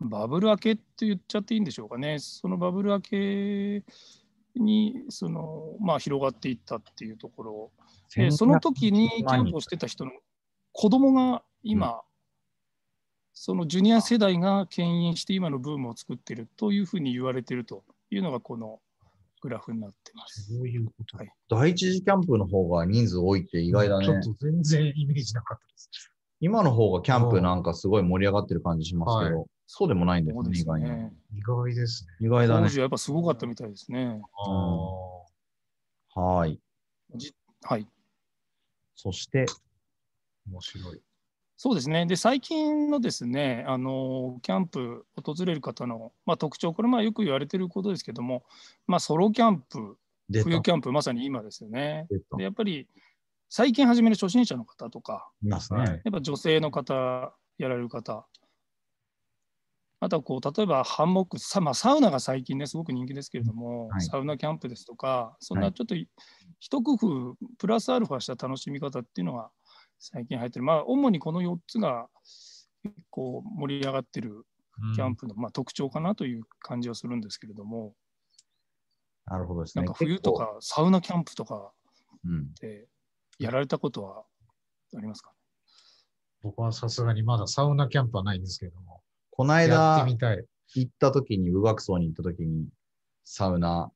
[0.00, 3.84] バブル明けって言っちゃっていいんでしょうかね、そのバブル明け
[4.56, 7.70] にその、まあ、広がっていったっていうところ、
[8.14, 10.12] でその時にキャンプをしてた人の
[10.72, 12.00] 子供が今、
[13.32, 18.80] そのジュニア世代が牽引して今のブームを作っているというふうに言われているというのがこの
[19.40, 20.54] グラフになってます。
[20.54, 21.16] そういうこと。
[21.16, 24.18] はい第一次キャンプの方が人数多いって意外だねちょ。
[24.18, 25.90] っと全然イメージなかったです。
[26.40, 30.90] 今の方がキャンプなんかすごい盛り上がってる感じしますけど、そうでもないんですね、す意外に。
[30.90, 31.12] ね。
[31.36, 32.26] 意外ですね。
[32.26, 32.62] 意外だね。
[32.64, 34.20] 当時はやっぱすごかったみたいですね。
[36.14, 36.60] ああ、はい。
[37.62, 37.86] はい。
[38.94, 39.46] そして、
[40.50, 41.00] 面白い。
[41.56, 42.06] そうですね。
[42.06, 48.44] で、最近のですね、あの、キャンプ訪れる方の、まあ、特徴、これまあよく言われてることですけども、
[48.86, 49.96] まあ、ソロキャンプ。
[50.42, 52.06] 冬キャンプ、まさに今ですよね。
[52.36, 52.88] で、やっぱり
[53.48, 55.50] 最近始める初心者の方とか、ね。
[55.52, 58.26] はいやっぱ女性の方、やられる方、
[60.04, 66.08] あとはこう例えばハンモックさ、まあ、サウナが最近ね、すごく人気ですけれども、はいサウナキャンプですとか、そんはないちょっとい
[66.58, 69.50] 一工夫、プラスアルファした楽しみ方っていうのが
[70.00, 70.64] 最近入ってる。
[70.64, 72.08] まあ、主にこの4つが
[72.82, 74.44] 結構盛り上がってる
[74.96, 77.94] キャンプの、まあ、特徴かなという感じはするんですけれども、
[79.26, 79.84] なるほどですね。
[79.84, 82.18] なんか冬とかサウナキャンプとか結構。
[82.24, 82.40] うん。
[82.40, 82.88] って
[83.38, 84.24] やられたことは
[84.96, 85.30] ありますか
[86.42, 89.01] 僕はさすがにまだサウナキャンプはないんですけれども、
[89.32, 90.44] この間みたい。
[90.74, 92.68] 行った時に、宇学層に行った時に、
[93.24, 93.90] サウナ、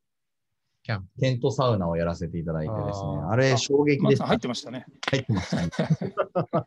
[0.82, 1.20] キャンプ。
[1.20, 4.26] テントサウナをやらせていただいてですね、あれ衝撃でした。
[4.26, 4.86] 入ってましたね。
[5.10, 5.70] 入ってましたね。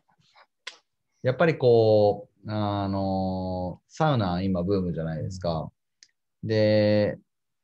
[1.22, 5.70] やっぱりこう、あのサウナ今ブームじゃないですか。
[6.42, 7.18] で、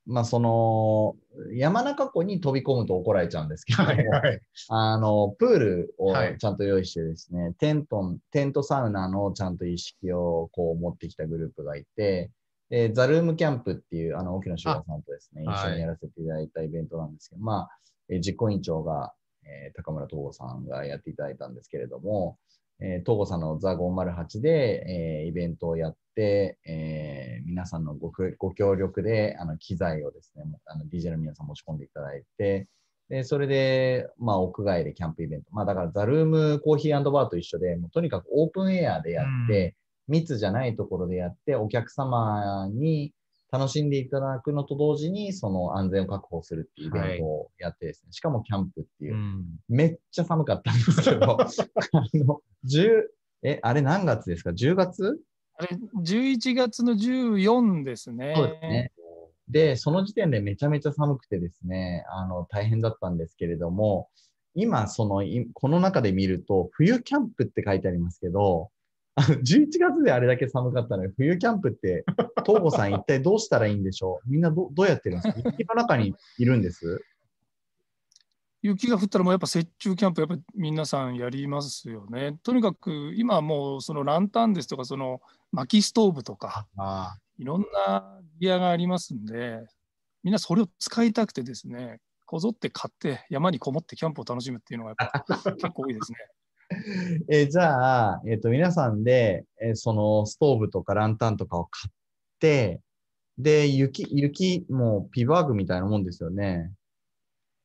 [0.06, 1.16] まあその、
[1.52, 3.82] 山中湖に飛び込むと怒られちゃうんですけど。
[3.82, 4.40] も、はいはい。
[4.68, 6.38] あの、プールをはい。
[6.38, 12.30] ちゃんと用意してですね、テント、テントサウナのちゃんと意識をこう持ってきたグループがいて、
[12.68, 15.72] でザルームキャンプっていう、あの、沖野修也さんとですね、一はい。
[15.72, 17.68] 緒にやらせていただいたイベントなんですけど、まあ、
[18.08, 19.12] えー実行委員長が、
[19.44, 22.38] えー高村東吾さんがやっていただいたんですけれども、
[22.80, 27.25] えー東吾さんのザ508で、えーイベントをやって、えー
[27.56, 32.68] 皆さんのごくご協力で、あの、機材をですね、もあの DJ の皆さん持ち込んでいただいて、
[33.08, 35.46] で、それで、まあ、屋外でキャンプイベント。
[35.52, 39.74] まあ、だから、ザルームコーヒーバーと一緒で、もうとにかくオープンエアでやって、
[40.06, 43.14] 密じゃないところでやって、お客様に
[43.50, 49.44] 楽しんでいただくのと同時に、その安全を確保するっていうイベントをやってですね、しかもキャンプっていうう、ん。
[49.70, 51.46] めっちゃ寒かったんですけど、 あ
[52.12, 53.04] の、10、
[53.44, 55.18] え、あれ何月ですか ?10 月？
[55.58, 58.34] あれ、11月の14ですね。
[58.36, 58.92] そうですね。
[59.48, 64.08] で、その時点でめちゃめちゃ寒くてですね、あの、大変だったんですけれども、
[64.54, 68.70] 今、その、いこの中で見ると、冬キャンプって書いてありますけど、
[69.18, 72.04] あの11月であれだけ寒かったのに、冬キャンプって、
[72.44, 74.30] 東郷さん一体どうしたらいいんでしょう？
[74.30, 75.50] みんなどどうやってるんですか？
[75.58, 77.00] 雪の中にいるんです？
[78.66, 82.38] 雪が降ったらもうやっぱ雪中キャンプやっぱ皆さんやりますよね。
[82.42, 85.20] とにかく今はもうそのランタンですとかその
[85.52, 89.60] 薪ストーブとかあいろんなギアがありますんで
[90.22, 96.18] みんなそれを使いたくてですねこぞって買って山にこもってキャンプを楽しむっていうのがやっぱ 結構多いですね。
[97.30, 101.92] えーじゃあ、えっ、と、皆さんで、えーそのストーブとかランタンとかを買っ
[102.40, 102.80] て、
[103.38, 106.72] で、雪、雪、もうピバーグみたいなもんですよね。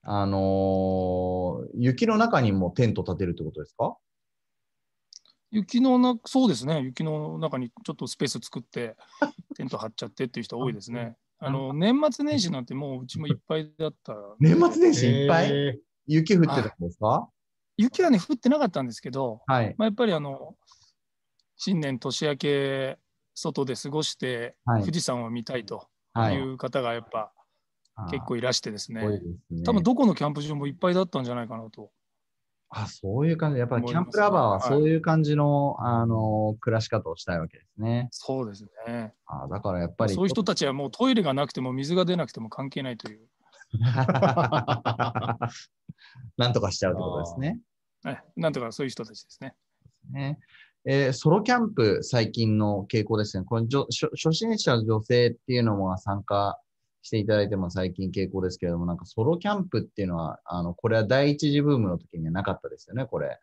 [0.04, 3.96] あのー雪の中にもテント立てるってことですか？
[5.52, 8.96] 雪の中、そうですね、雪の中にちょっとスペース作って、
[9.56, 11.18] テント張っちゃってっていう人多いですね。
[11.40, 14.14] あの年末年始なんてもううちもいっぱいだった。
[14.40, 17.28] 年末年始いっぱい、え雪降ってたんですか？
[17.78, 19.76] 雪はね、降ってなかったんですけど、はい。
[19.78, 20.56] まあ、やっぱりあの
[21.58, 22.98] 新年年明け、
[23.34, 24.82] 外で過ごして、はい。
[24.82, 26.36] 富士山を見たいとはい。
[26.36, 27.34] いう方がやっぱ
[28.10, 29.20] 結構いらしてですね、ね。
[29.66, 31.92] 多分どこのキャンプ場もいっぱいだったんじゃないかなと。
[32.74, 33.60] あ、そういう感じ。
[33.60, 38.08] やっぱりキャンプラバーははいそういう感じの、あの、暮らし方をしたいわけですね。
[38.12, 39.14] そうですね。
[39.26, 40.14] あだからやっぱり。
[40.14, 43.28] そういう人たちはもうトイレがなくても水が出なくても関係ないという。
[46.38, 47.60] なんとかしちゃうってことですね。
[48.06, 49.54] ねなんとかそういう人たちですね。
[50.10, 50.40] ね
[50.86, 53.44] えーソロキャンプ、最近の傾向ですね。
[53.44, 56.58] これじょ初初心者女性っていうのも参加
[57.02, 63.40] していただいても最近傾向ですけれども、なんかソロキャンプっていうのは、あのこれは第一次ブームの時にはなかったですよね、これ。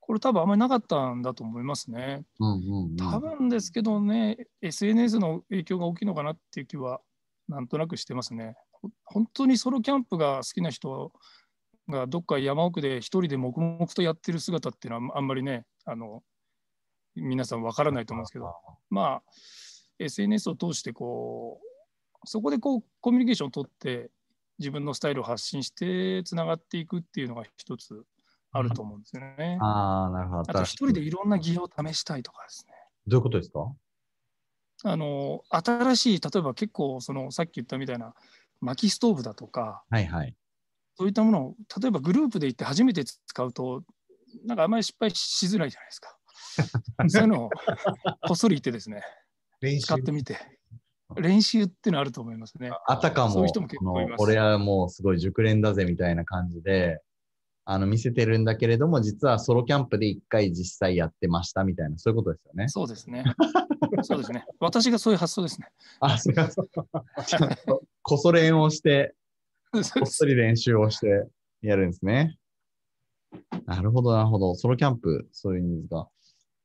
[0.00, 2.24] これ多分あんまりなかったんだと思いますね。
[2.40, 7.00] うんうんうん、多分ですけどね、SNS の影響が大きいのかなっていう気は
[7.48, 8.56] なんとなくしてますね。
[8.72, 11.12] ほ本当にソロキャンプが好きな人
[11.88, 16.24] がどっか山奥で一人で黙々とやってる姿っていうのはあんまりね、あの
[17.14, 18.52] 皆さんわからないと思うんですけど、
[18.90, 19.22] まあ
[20.00, 21.71] SNS を通してこう
[22.24, 24.10] そこでこうコミュニケーションを取って
[24.58, 28.04] 自分のスタイルを発信してつながっていくっていうのが一つ
[28.52, 29.58] あると思うんですよね。
[29.60, 30.50] ああ、なるほど。
[30.50, 32.74] あと一人でいろんな技を試したいとかですね。
[33.06, 33.72] どういうことですか？
[34.84, 38.14] あの新しい例えば結構そのさっき言ったみたいな
[38.60, 40.34] 薪ストーブだとかはいはい。
[40.96, 43.82] そういったものを例えばグループで行って初めて使うと
[44.44, 46.18] なんかあまり失敗しづらいじゃないですか。
[47.08, 47.50] そういうのを
[48.26, 49.02] こっそり言ってですね
[49.60, 50.36] 練習使ってみて
[51.20, 52.70] 練習っていうのあると思いますね。
[52.86, 57.00] あたかも、そういう人も結構いますこの俺はもうすごい熟練だぜみたいな感じで、
[57.64, 62.68] あの見せてるんだけれども、実はソロキャンプで一回実際やってましたみたいな、そういうことですよね。
[62.68, 63.24] そうですね。
[64.02, 64.44] そうですね。
[64.58, 65.68] 私がそういう発想ですね。
[66.00, 66.64] あ、すみません。
[67.26, 69.14] ちゃんとこそ練をして、
[69.72, 71.28] こっそり練習をして
[71.62, 72.36] やるんですね。
[73.66, 74.54] なるほど、なるほど。
[74.54, 76.08] ソロキャンプ、そういうニーズが。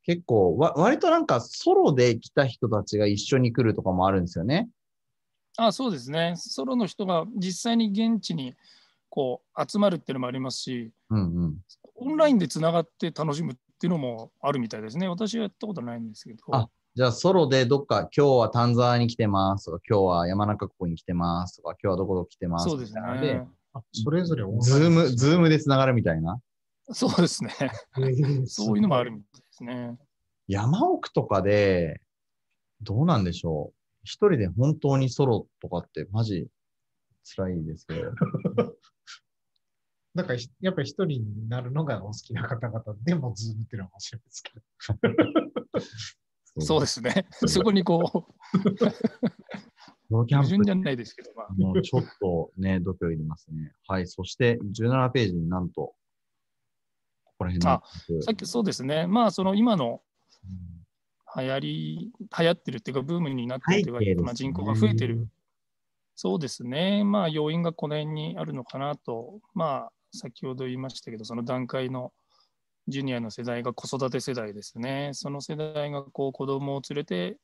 [0.07, 4.69] 結構、わ割となんかソロで来た人たちが一緒に来るとかもあるんですよね。
[5.57, 6.33] あそうですね。
[6.37, 8.55] ソロの人が実際に現地に
[9.09, 11.57] こう集まるっていうのもありますし、うんうん。
[11.95, 15.09] オンラインでつながって楽しむっていうのもあるみたいですね。
[15.09, 16.43] 私はやったことないんですけど。
[16.51, 23.01] あじゃあソロでどっか今日は丹沢に来てますとか、今日は山中湖に来てますとか、今日はどこどこ来てますそうですね。
[23.73, 26.39] あそれぞれオンラインズーム、ズームでつながるみたいな。
[26.91, 27.51] そうですね。
[27.59, 29.97] えーそういうのもあるみたいですね。
[30.47, 32.01] 山奥とかで、
[32.81, 33.75] どうなんでしょう。
[34.03, 36.47] 一人で本当にソロとかってマジ
[37.35, 38.11] 辛いですけど。
[40.15, 44.61] だからひやっぱり一人になるのがお好きな方々でもズームっていうのは面白いですけど。
[46.59, 47.27] そうですね。
[47.45, 48.33] そこにこう、
[50.09, 53.75] ソロキャンプじゃないですけど、まあ、もうちょっとね、度胸いりますね。
[53.87, 54.07] はい。
[54.07, 55.93] そして17ページになんと、
[57.37, 57.61] ここら辺
[58.23, 59.07] さっきそうですね。
[59.07, 60.01] まあ、その今の
[60.43, 60.77] うん
[61.35, 65.27] 流行り、流行ってるっていうか、ブームになってるというか、まあ、人口が増えてる。
[66.15, 67.03] そうですね。
[67.03, 72.11] まあ、要因がこの辺にあるのかなと、まあ、先ほど言いましたけど、その段階の
[72.87, 75.11] ジュニアの世代が子育て世代ですね。
[75.13, 77.37] その世代がこう子供を連れて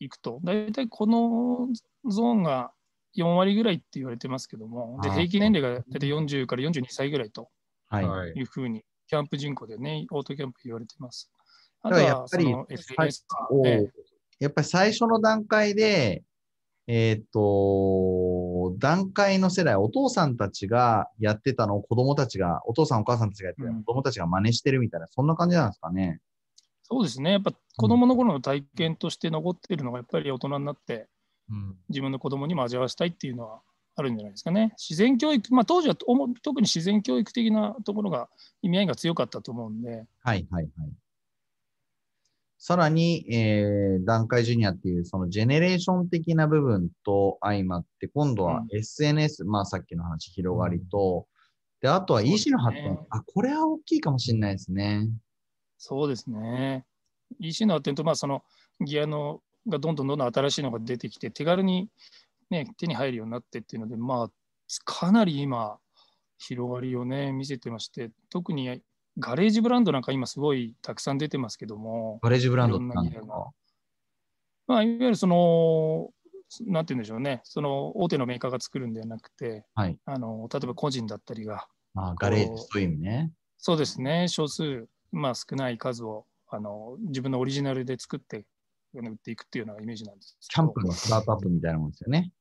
[0.00, 1.68] いくと、大体この
[2.10, 2.72] ゾーンが
[3.16, 7.48] 4割ぐらいって言われてますけども、で平均年齢が大体40から42歳ぐらいと
[8.34, 11.32] いうふうに、キャンプ人口でね、オートキャンプ言われてます。
[11.82, 13.26] あだとからやっぱり SNS
[14.38, 16.22] やっぱり最初の段階で、
[16.86, 26.20] えーっと、段階の世代、お父さんたちがやってたのを子供たちが、お父さんお母さんたちがやってたのをうん子供たちが真似してるみたいな、そんな感じなんですかね。
[26.84, 31.08] そうですね、やっぱ子供の頃の体験として残っているのが、やっぱり大人になって、
[31.50, 31.76] うん。
[31.88, 33.60] 自分の子供にも味わわせたいっていうのは
[34.00, 34.74] あるんじゃないですかね。
[34.76, 38.28] 自然教育、まあ、当時は特に自然教育的なところが
[38.62, 40.70] 意味合いが強かったと思うんで、はいはいはい。
[42.58, 51.26] さらに、えー、段階ジュニアっていうそのジェネレーション的な部分と相まって、今度はう SNS、まあさっきの話広がりと、
[51.80, 52.94] で、あとは EC の発展。
[52.94, 55.08] ねあ、これは大きいかもしれないですね。
[55.78, 56.84] そうですね。
[57.38, 58.42] EC の発展と、まあ、その
[58.84, 61.88] ギアのがどんどんどんどん新しいのが出てきて、手軽に、
[62.50, 64.30] ね、手に入るようになってっていうので、まあ、
[64.84, 65.78] かなり今、
[66.38, 68.82] 広がりをね、見せてまして、特に
[69.18, 73.50] ガレージブランドなんか今すごいたくさん出てますけども、ガレージブランドって何ですか？
[74.66, 76.10] まあ、いわゆるその、
[76.66, 83.32] なんて言うんでしょうね、その大手のメーカーが作るんではなくて、はいあの例えば個人だったりが、あガレージという意味ね。
[83.58, 88.46] そうですね、少数まあ、少ない数をあの自分のオリジナルで作って
[88.94, 92.32] 売っていくっていうようなイメージなんですキャンプのスタートアップみたいなもんですよね。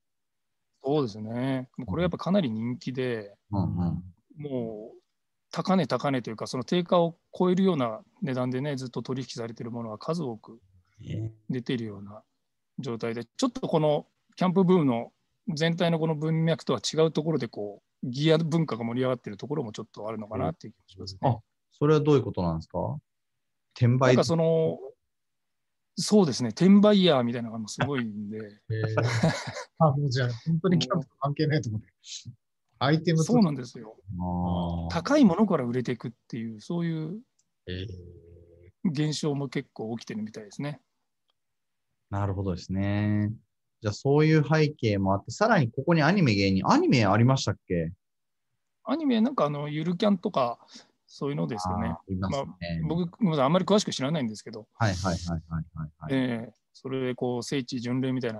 [0.84, 1.70] そうですね。
[1.86, 4.04] これやっぱかなり人気で、うんうん。
[4.38, 4.98] もう
[5.52, 10.60] 高値高値というか、その定価を超えるような値段でね、ずっと取引されているものが数多く
[11.50, 12.24] 出ているような
[12.80, 15.12] 状態で、ちょっとこのキャンプブームの
[15.54, 21.30] 全体のこの文脈とは違うところで、こう、ギア文化が盛り上がっているところもちょっとあるのかなっていう気がしますね。
[21.30, 21.40] あ
[21.72, 22.98] それはどういうことなんですか？
[23.76, 24.78] 転売なんかその、
[26.02, 29.04] そうですね、転売ヤーみたいなのがすごいんで、えー
[29.80, 31.88] あ、もうじゃあ、本当にキャンプと関係ないところで。
[32.80, 33.98] アイテムとそうなんですよ。
[34.90, 37.20] 高いものから売れていくっていう、そういう
[37.68, 37.88] えー
[38.86, 40.80] 現象も結構起きてるみたいですね。
[42.10, 43.34] なるほどですね。
[43.82, 47.92] じゃあそういう背景もあって、さらにここにアニメ芸人、アニメありましたっけ？
[48.86, 50.60] アニメなんかあのゆるキャンとか
[51.12, 52.82] そういうのですよねあますね。
[52.88, 58.40] 僕、ごめんなさいあんまり詳しく知らないんですけど、はいはいはいはいはい、はいええそれでこう聖地巡礼みたいな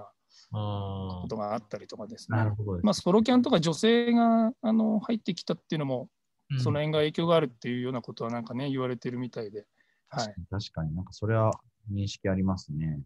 [0.54, 2.50] あことがあったりとかですなね。
[2.52, 2.80] るほど。
[2.84, 9.66] まあ、ソロキャンとか女性があの入ってきたっていうのも、ーその辺が影響があるっていうようなことはなんかね、言われてるみたいで。
[10.08, 10.42] はい確か。
[10.42, 11.52] に確かになんかそれは
[11.92, 13.00] 認識ありますね。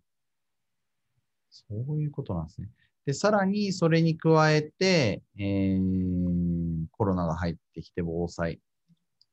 [1.49, 2.70] そういうことなんですね。
[3.05, 8.59] で、さらにそれに加えて、えー、コロナが入ってきて防災。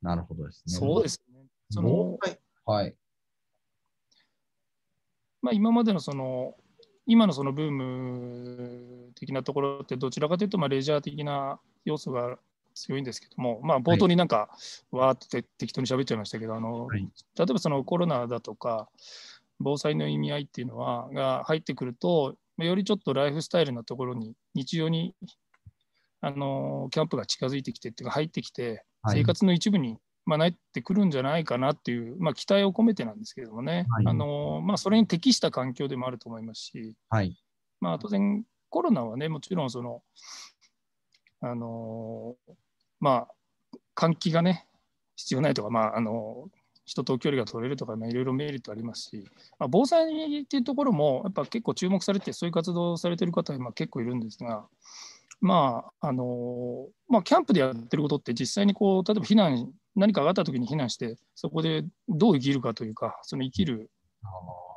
[0.02, 0.74] なるほどですね。
[0.74, 1.46] そうですね。
[1.70, 2.18] その
[2.64, 2.94] はい。
[5.42, 6.54] まあ、今までのその、
[7.06, 12.38] 今のそのブーム的なところって、どちらかというと、まあ、レジャー的な要素が
[12.74, 14.50] 強いんですけども、まあ、冒頭になんか、
[14.90, 17.00] わーって適当に喋っちゃいましたけど、あのはい
[17.36, 18.88] 例えばそのコロナだとか、
[19.58, 25.14] 防災の意味合いっていうのは、が入ってくると、よりちょっとライフスタイルなところに、日常に、
[26.22, 34.06] あのキャンプが近づいてきてっていうか、入ってきて、はい生活の一部に、まあ、なってくるんじゃないかなっていう、まあ、期待を込めてなんですけれどもね、はい。
[34.06, 37.36] あのまあ、それに適した環境でもあると思いますし、はい。
[37.80, 40.02] まあ、当然、コロナはね、もちろんその、
[41.40, 42.36] あの
[43.00, 44.66] まあ、換気がね、
[45.16, 46.48] 必要ないとか、まあ、あの
[46.84, 49.24] 人と距離が取れるとか、まあ、いろいろメリットありますし、
[49.58, 54.66] まあ、防災っていうところも、やっぱ結構注目されて、そういう活動をされてる方、今結構いるんですが、
[55.40, 63.90] まああのまあ、キャンプでやってることって、実際にこう例えば避難、何かがあったときに避難して、そこでどう生きるかというか、その生きる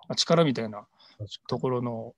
[0.08, 2.14] あ力みたいなーところの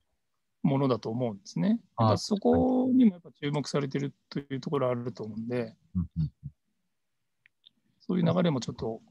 [0.63, 1.79] ものだと思うんですね。
[2.17, 5.75] そこにもやっぱ注目されてるというところあると思うんで、
[8.01, 9.01] そういう流れもちょっと、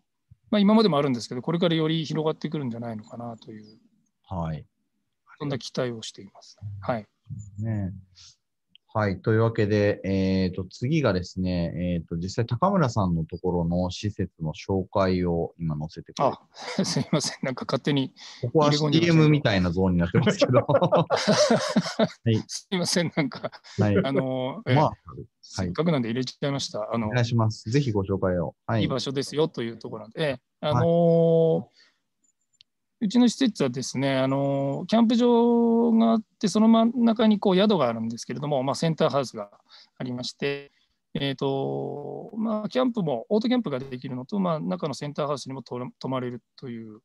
[0.50, 3.78] まあ、今までもあるんですけど、これからより広がってくるんじゃないのかなという、
[4.28, 4.64] はい。
[5.38, 6.56] そんな期待をしています。
[6.80, 7.06] はい。
[7.58, 7.92] ね。
[8.96, 9.20] はい。
[9.20, 16.36] というわけで、えっ、と、次がですね、えっ、と、実際高村さんのところの施設の紹介を今載せてくれて
[16.78, 17.38] あ、 すいません。
[17.42, 20.60] なんか勝手に、ここは CM みたいなゾーンになってますけど。
[20.62, 21.06] は
[22.46, 23.10] すいません。
[23.16, 23.82] なんか、い。
[23.82, 24.92] あの、えまあ、
[25.42, 26.88] せっかくなんで入れちゃいました。
[26.92, 27.68] あのお、願いします。
[27.68, 28.54] ぜひご紹介を。
[28.64, 28.84] はいい。
[28.84, 31.64] い場所ですよというところなんで、あのー
[33.00, 39.50] うちの施設はですね、あのーキャンプ場があって、その真ん中にこう宿があるんですけれども、まあ、センターハウスが
[39.98, 40.72] ありまして、
[41.14, 47.00] えーとまあ、キャンプも、オートキャンプができるのと、まあ、中のセンターハウスにもと泊まれるという、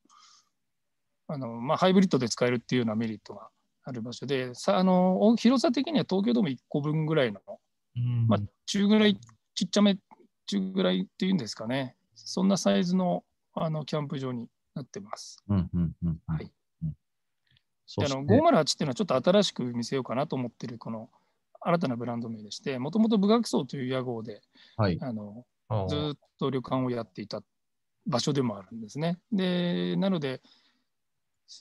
[1.27, 3.49] あのまあ、ハイブリッドで使えるっていうようなメリットが
[3.83, 7.39] ある場所で、さあのお広さ的には東京ドーム1個分ぐらいの
[7.95, 8.27] うん。
[8.27, 9.17] まあ、中ぐらい、
[9.55, 9.97] ちっちゃめ、
[10.47, 13.23] 中ぐらいっていうんですかね、そんなサイズの
[13.53, 14.47] あのキャンプ場に
[14.79, 15.43] なってます。
[15.47, 16.19] うんうんうんうん。
[16.27, 16.51] はい
[17.97, 21.09] あの508っていうのはちょっと新しく見せようかなと思ってるこの
[21.61, 24.41] 新たなブランド名でして、もともと武学荘という屋号で
[24.77, 24.97] はい。
[25.01, 25.43] あの
[25.87, 27.41] ずーっと旅館をやっていた
[28.05, 29.19] 場所でもあるんですね。
[29.31, 30.41] で、なので、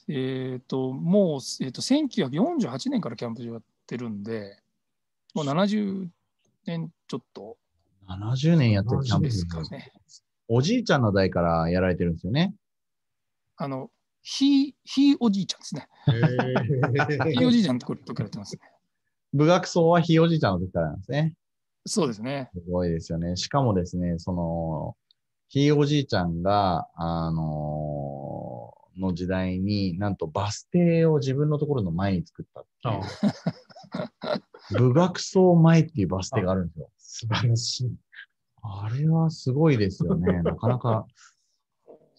[0.09, 4.59] えっ、と、もう、えー、と1948年からキャンプ場やってるんで、
[5.35, 6.09] もう70
[6.67, 7.57] 年ちょっと
[8.09, 9.93] 70年やってるキャンプですかね。
[10.49, 12.55] おじいちゃんの代からやられてるんですよね。
[13.59, 13.91] あの、
[14.23, 15.89] ひい、ひいおじいちゃんですね。
[17.27, 18.61] へひいおじいちゃんってことからやってますね。
[19.33, 21.35] 部学層はひいおじいちゃんの時からなんですね。
[21.87, 22.51] そうですね。
[22.55, 23.37] すごいですよね。
[23.37, 24.97] しかもですね、その、
[25.49, 33.01] ひいおじいちゃんが、あのーの時代になんとバス停を自分のところの前に作ったっ。
[34.77, 36.91] 部学層前っていうバス停があるんですよ。
[36.99, 37.97] 素晴らしい。
[38.63, 40.43] あれはすごいですよね。
[40.43, 41.07] なかなか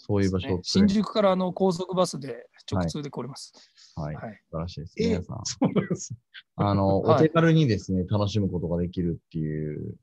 [0.10, 0.64] そういう場所を作れる。
[0.64, 3.54] 新宿からあの高速バスで直通で来れます。
[3.96, 4.16] はい。
[4.16, 4.42] はい。
[4.50, 4.96] 素晴らしいです。
[4.98, 5.42] え皆さん。
[5.44, 6.16] そうです。
[6.56, 9.96] あの、はいお手軽にですね、楽しむことができるっていう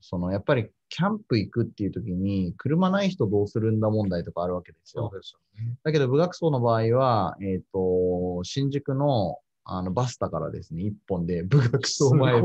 [0.00, 5.10] そのやっぱりキャンプ行くっていう時に、車ない人どうするんだ問題とかあるわけですよ。
[5.12, 5.76] ですよね。
[5.82, 9.38] だけど、部学層の場合は、えっ、と、新宿の
[9.70, 12.40] あのバスタからですね、一本で部学層前。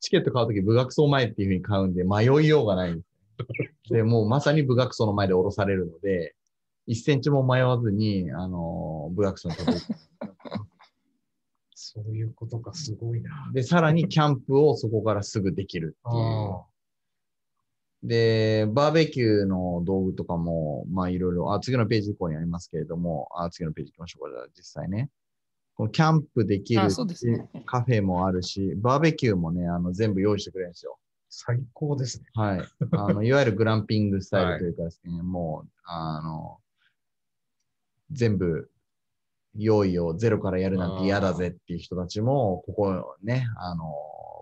[0.00, 3.17] チケット買うとき部学層前っていうふうに買うんで、迷いようがないんですね。
[3.90, 6.34] で、もうまさに部学層の前で降ろされるので、
[6.86, 9.86] 一センチも迷わずに、あの、部学層に届いて。
[11.74, 13.50] そういうことか、すごいな。
[13.52, 16.24] で、さらにキャンプをそこからすぐできるっていう。
[16.24, 16.64] あ
[18.02, 25.10] で、バーベキューの道具とかも、まあいろいろ、あ、次のページ以降にありますけれども、あ、次のページ行きましょうか、じゃあ実際ね。
[25.74, 30.98] このキャンプできるあそうですねカフェもあるし、バーベキューもね、あの全部用意してくれるんですよ。
[31.28, 32.26] 最高ですね。
[32.34, 32.60] はい。
[32.92, 36.58] あの、いわゆるグランピングスタイルというかですね、もう、あの、
[38.10, 38.70] 全部
[39.54, 43.84] 用意をゼロからやるなんて嫌だぜっていう人たちも、ここね、あの、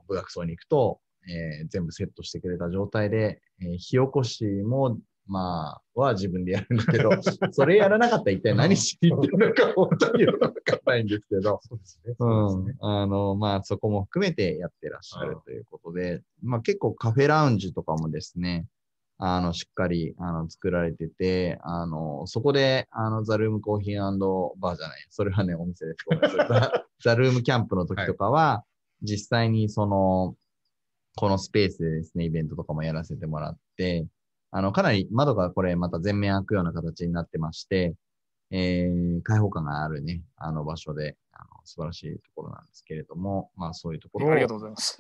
[0.09, 7.11] 部学層に行くと、えー全部セットしてくれた状態で、えー火起こしも、まあ、は自分でやるんだけど、
[7.53, 11.61] それやらなかったら一体何しに行ってるのか本当によくわかんないんですけど、
[12.19, 12.69] そう。
[12.69, 18.67] ん、あの、まあ、そこも含めてやってらっしゃるということで、まあ、結構カフェラウンジとかもですね、
[19.19, 24.01] あの、しっかり、あの、作られてて、あの、そこで、あの、ザルームコーヒー
[24.59, 26.05] バーじゃない、それはね、お店です。
[26.49, 28.65] ザザルームキャンプの時とかは、
[29.03, 30.37] 実際にその、
[31.17, 34.07] このスペースでですね、イベントとかもやらせてもらって、
[34.57, 37.95] あの、かなり窓がこれまた全面開くような形になってまして、
[38.51, 44.97] えー開放感があるね、あの場所で、あの素晴らしいところなんですけれども、まあそういうところを、ありがとうございます。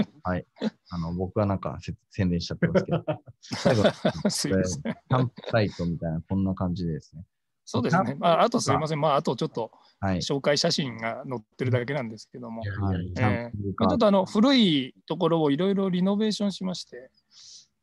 [0.90, 3.04] あの僕はなんかせ宣伝しちゃってますけど、
[3.40, 3.82] 最後、
[4.24, 4.82] キすいません。
[4.82, 7.24] ャンプサイトみたいな、こんな感じでですね。
[7.64, 8.14] そうですね。
[8.18, 9.00] まあ、あとすいません。
[9.00, 10.18] まあ、あとちょっとはい。
[10.18, 17.10] 紹介写真が載ってるだけなんですけどもはい、ちょっかとあの古いところをいろいろリノベーションしまして、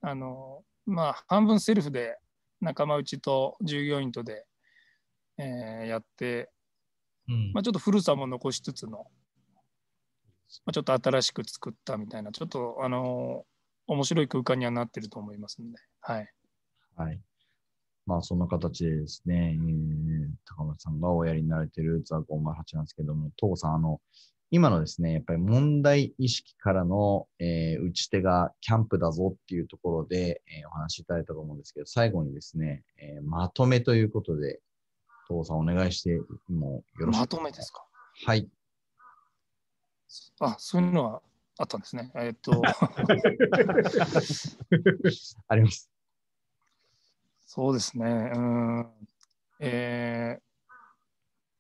[0.02, 2.18] あのまあ、半分セルフで
[2.62, 4.46] 仲間内と従業員とで、
[5.38, 6.50] えーやって、
[7.28, 9.04] うんまあ、ちょっと古さも残しつつの、ま
[10.68, 13.46] あ、ちょっと新しく作ったみたいな、ちょっとあの
[13.88, 16.32] 面白い空間にはなってると思いますんで、はい。
[16.96, 17.20] はい。
[18.06, 24.02] まあ、そんな形でですね、えー高村さんがおやりになられているザ・508なんですけども、東郷さん、あの、
[24.56, 34.62] 今のですね、やっぱり問題意識からの、えー打ち手がキャンプだぞっていうところで、えーお話しいただいたと思うんですけど、最後にですね、えーまとめということで、
[35.28, 37.84] 東郷さんお願いしてもよろしいまとめですか？
[38.28, 38.48] はい。
[40.40, 41.24] あ、そういうのは
[41.58, 42.12] あったんですね。
[42.14, 42.62] えーっと、
[45.48, 45.90] あります。
[47.48, 48.32] そうですね。
[48.36, 48.86] うん。
[49.62, 50.44] えー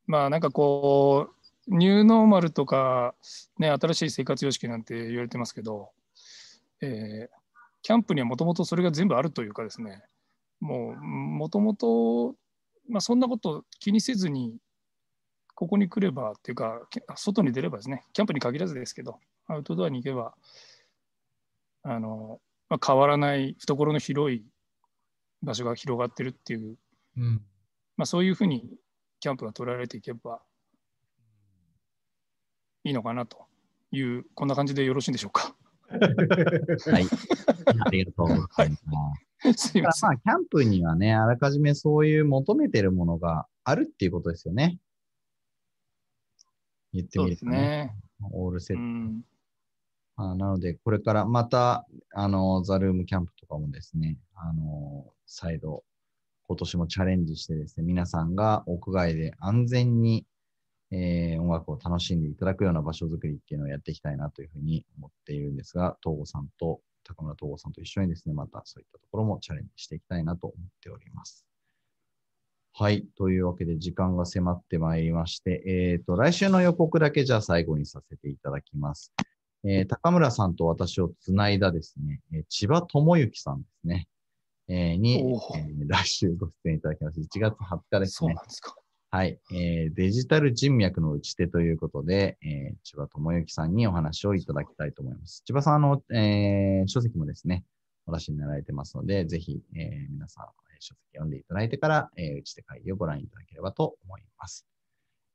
[0.05, 1.35] まあなんかこう、
[1.67, 3.15] ニューノーマルとか、
[3.57, 5.91] ね、新しい生活様式なんて言われてますけど、
[6.81, 7.43] えー
[7.83, 10.01] キャンプにはもともとそれが全部あるというかですね、
[10.61, 12.35] もうもともと、
[12.89, 14.55] まあ、そんなこと気にせずに、
[15.53, 20.33] ここに来ればっていうか、け外に出ればですね、キャンプに限らずですけど、アウトドアに行けば、
[21.83, 22.39] あの
[22.69, 24.45] まあ、変わらない懐の広い
[25.41, 26.77] 場所が広がってるっていう、
[27.17, 27.41] うん。
[27.97, 28.77] まあ、そういうふうに
[29.19, 30.41] キャンプが捉えられていけば
[32.83, 33.45] いいのかなと
[33.91, 35.55] いう、こんな感じでよろしいんでしょうか？
[35.89, 37.05] はい。
[37.85, 38.75] ありがとうございま
[39.53, 39.53] す。
[39.69, 40.09] すいません。
[40.09, 44.79] まあ、キャンプにはね、あらかじめそういう求めてるものがあるっていうことですよね。
[46.93, 47.67] 言ってそうですみるとね。
[47.67, 47.95] ね。
[48.31, 48.81] オールセット。
[48.81, 49.25] うん、
[50.15, 55.83] あなので、これからまた、あの、ザルームキャンプとかもですね、あの、再度、
[56.47, 60.25] 今年もチャレンジしてですね、皆さんが屋外で安全に、
[60.93, 71.45] えー音楽を楽しんでいただくような場所づくりっていうのをやっていきたいなというふうに思っているんですが、東郷さんと、高村東郷さんと一緒にですね、またそういったところもチャレンジしていきたいなと思っております。
[72.75, 73.05] はい。
[73.17, 79.13] というわけで、時間が迫ってまいりまして、えっ、と、来週の予告だけじゃあ最後にさせていただきます。
[79.65, 84.07] えー高村さんと私をつないだですね、えー千葉智之さんですね、
[84.67, 87.19] えーに、えー来週ご出演いただきます。
[87.19, 88.41] 1月20日ですねそうな。
[88.41, 88.75] んですか。
[89.13, 95.43] はい、えーデジタル人脈の打ち手ということで、えー千葉智之さんにお話をいただきたいと思います。
[95.45, 97.63] 千葉さん、あの、えー書籍もですね、
[98.07, 100.49] お出しになられてますので、ぜひ、えー皆さん、えー
[100.79, 104.65] 書籍読んでいただいてから、えー打ち手会議をご覧いただければと思います。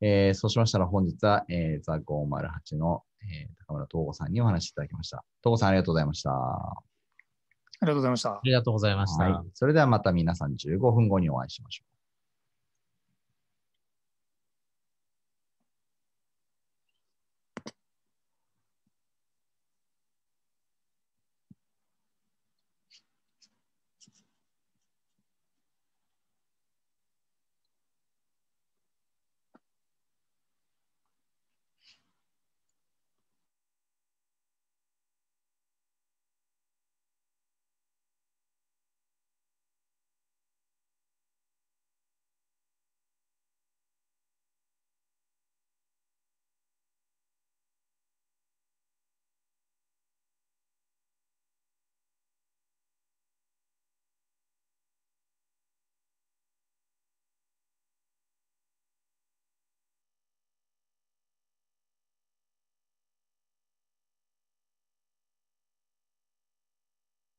[0.01, 5.23] えーそうしましたら本日は、えー、ザ508の、えー高村東吾さんにお話しいただきました。
[5.41, 6.31] 東吾さんありがとうございました。
[6.31, 6.83] あ
[7.83, 8.41] りがとうございましたあ。
[8.43, 9.23] りがとうございました。
[9.23, 9.49] はい。
[9.53, 11.88] それではまた皆さん15分後にお会いしましょう。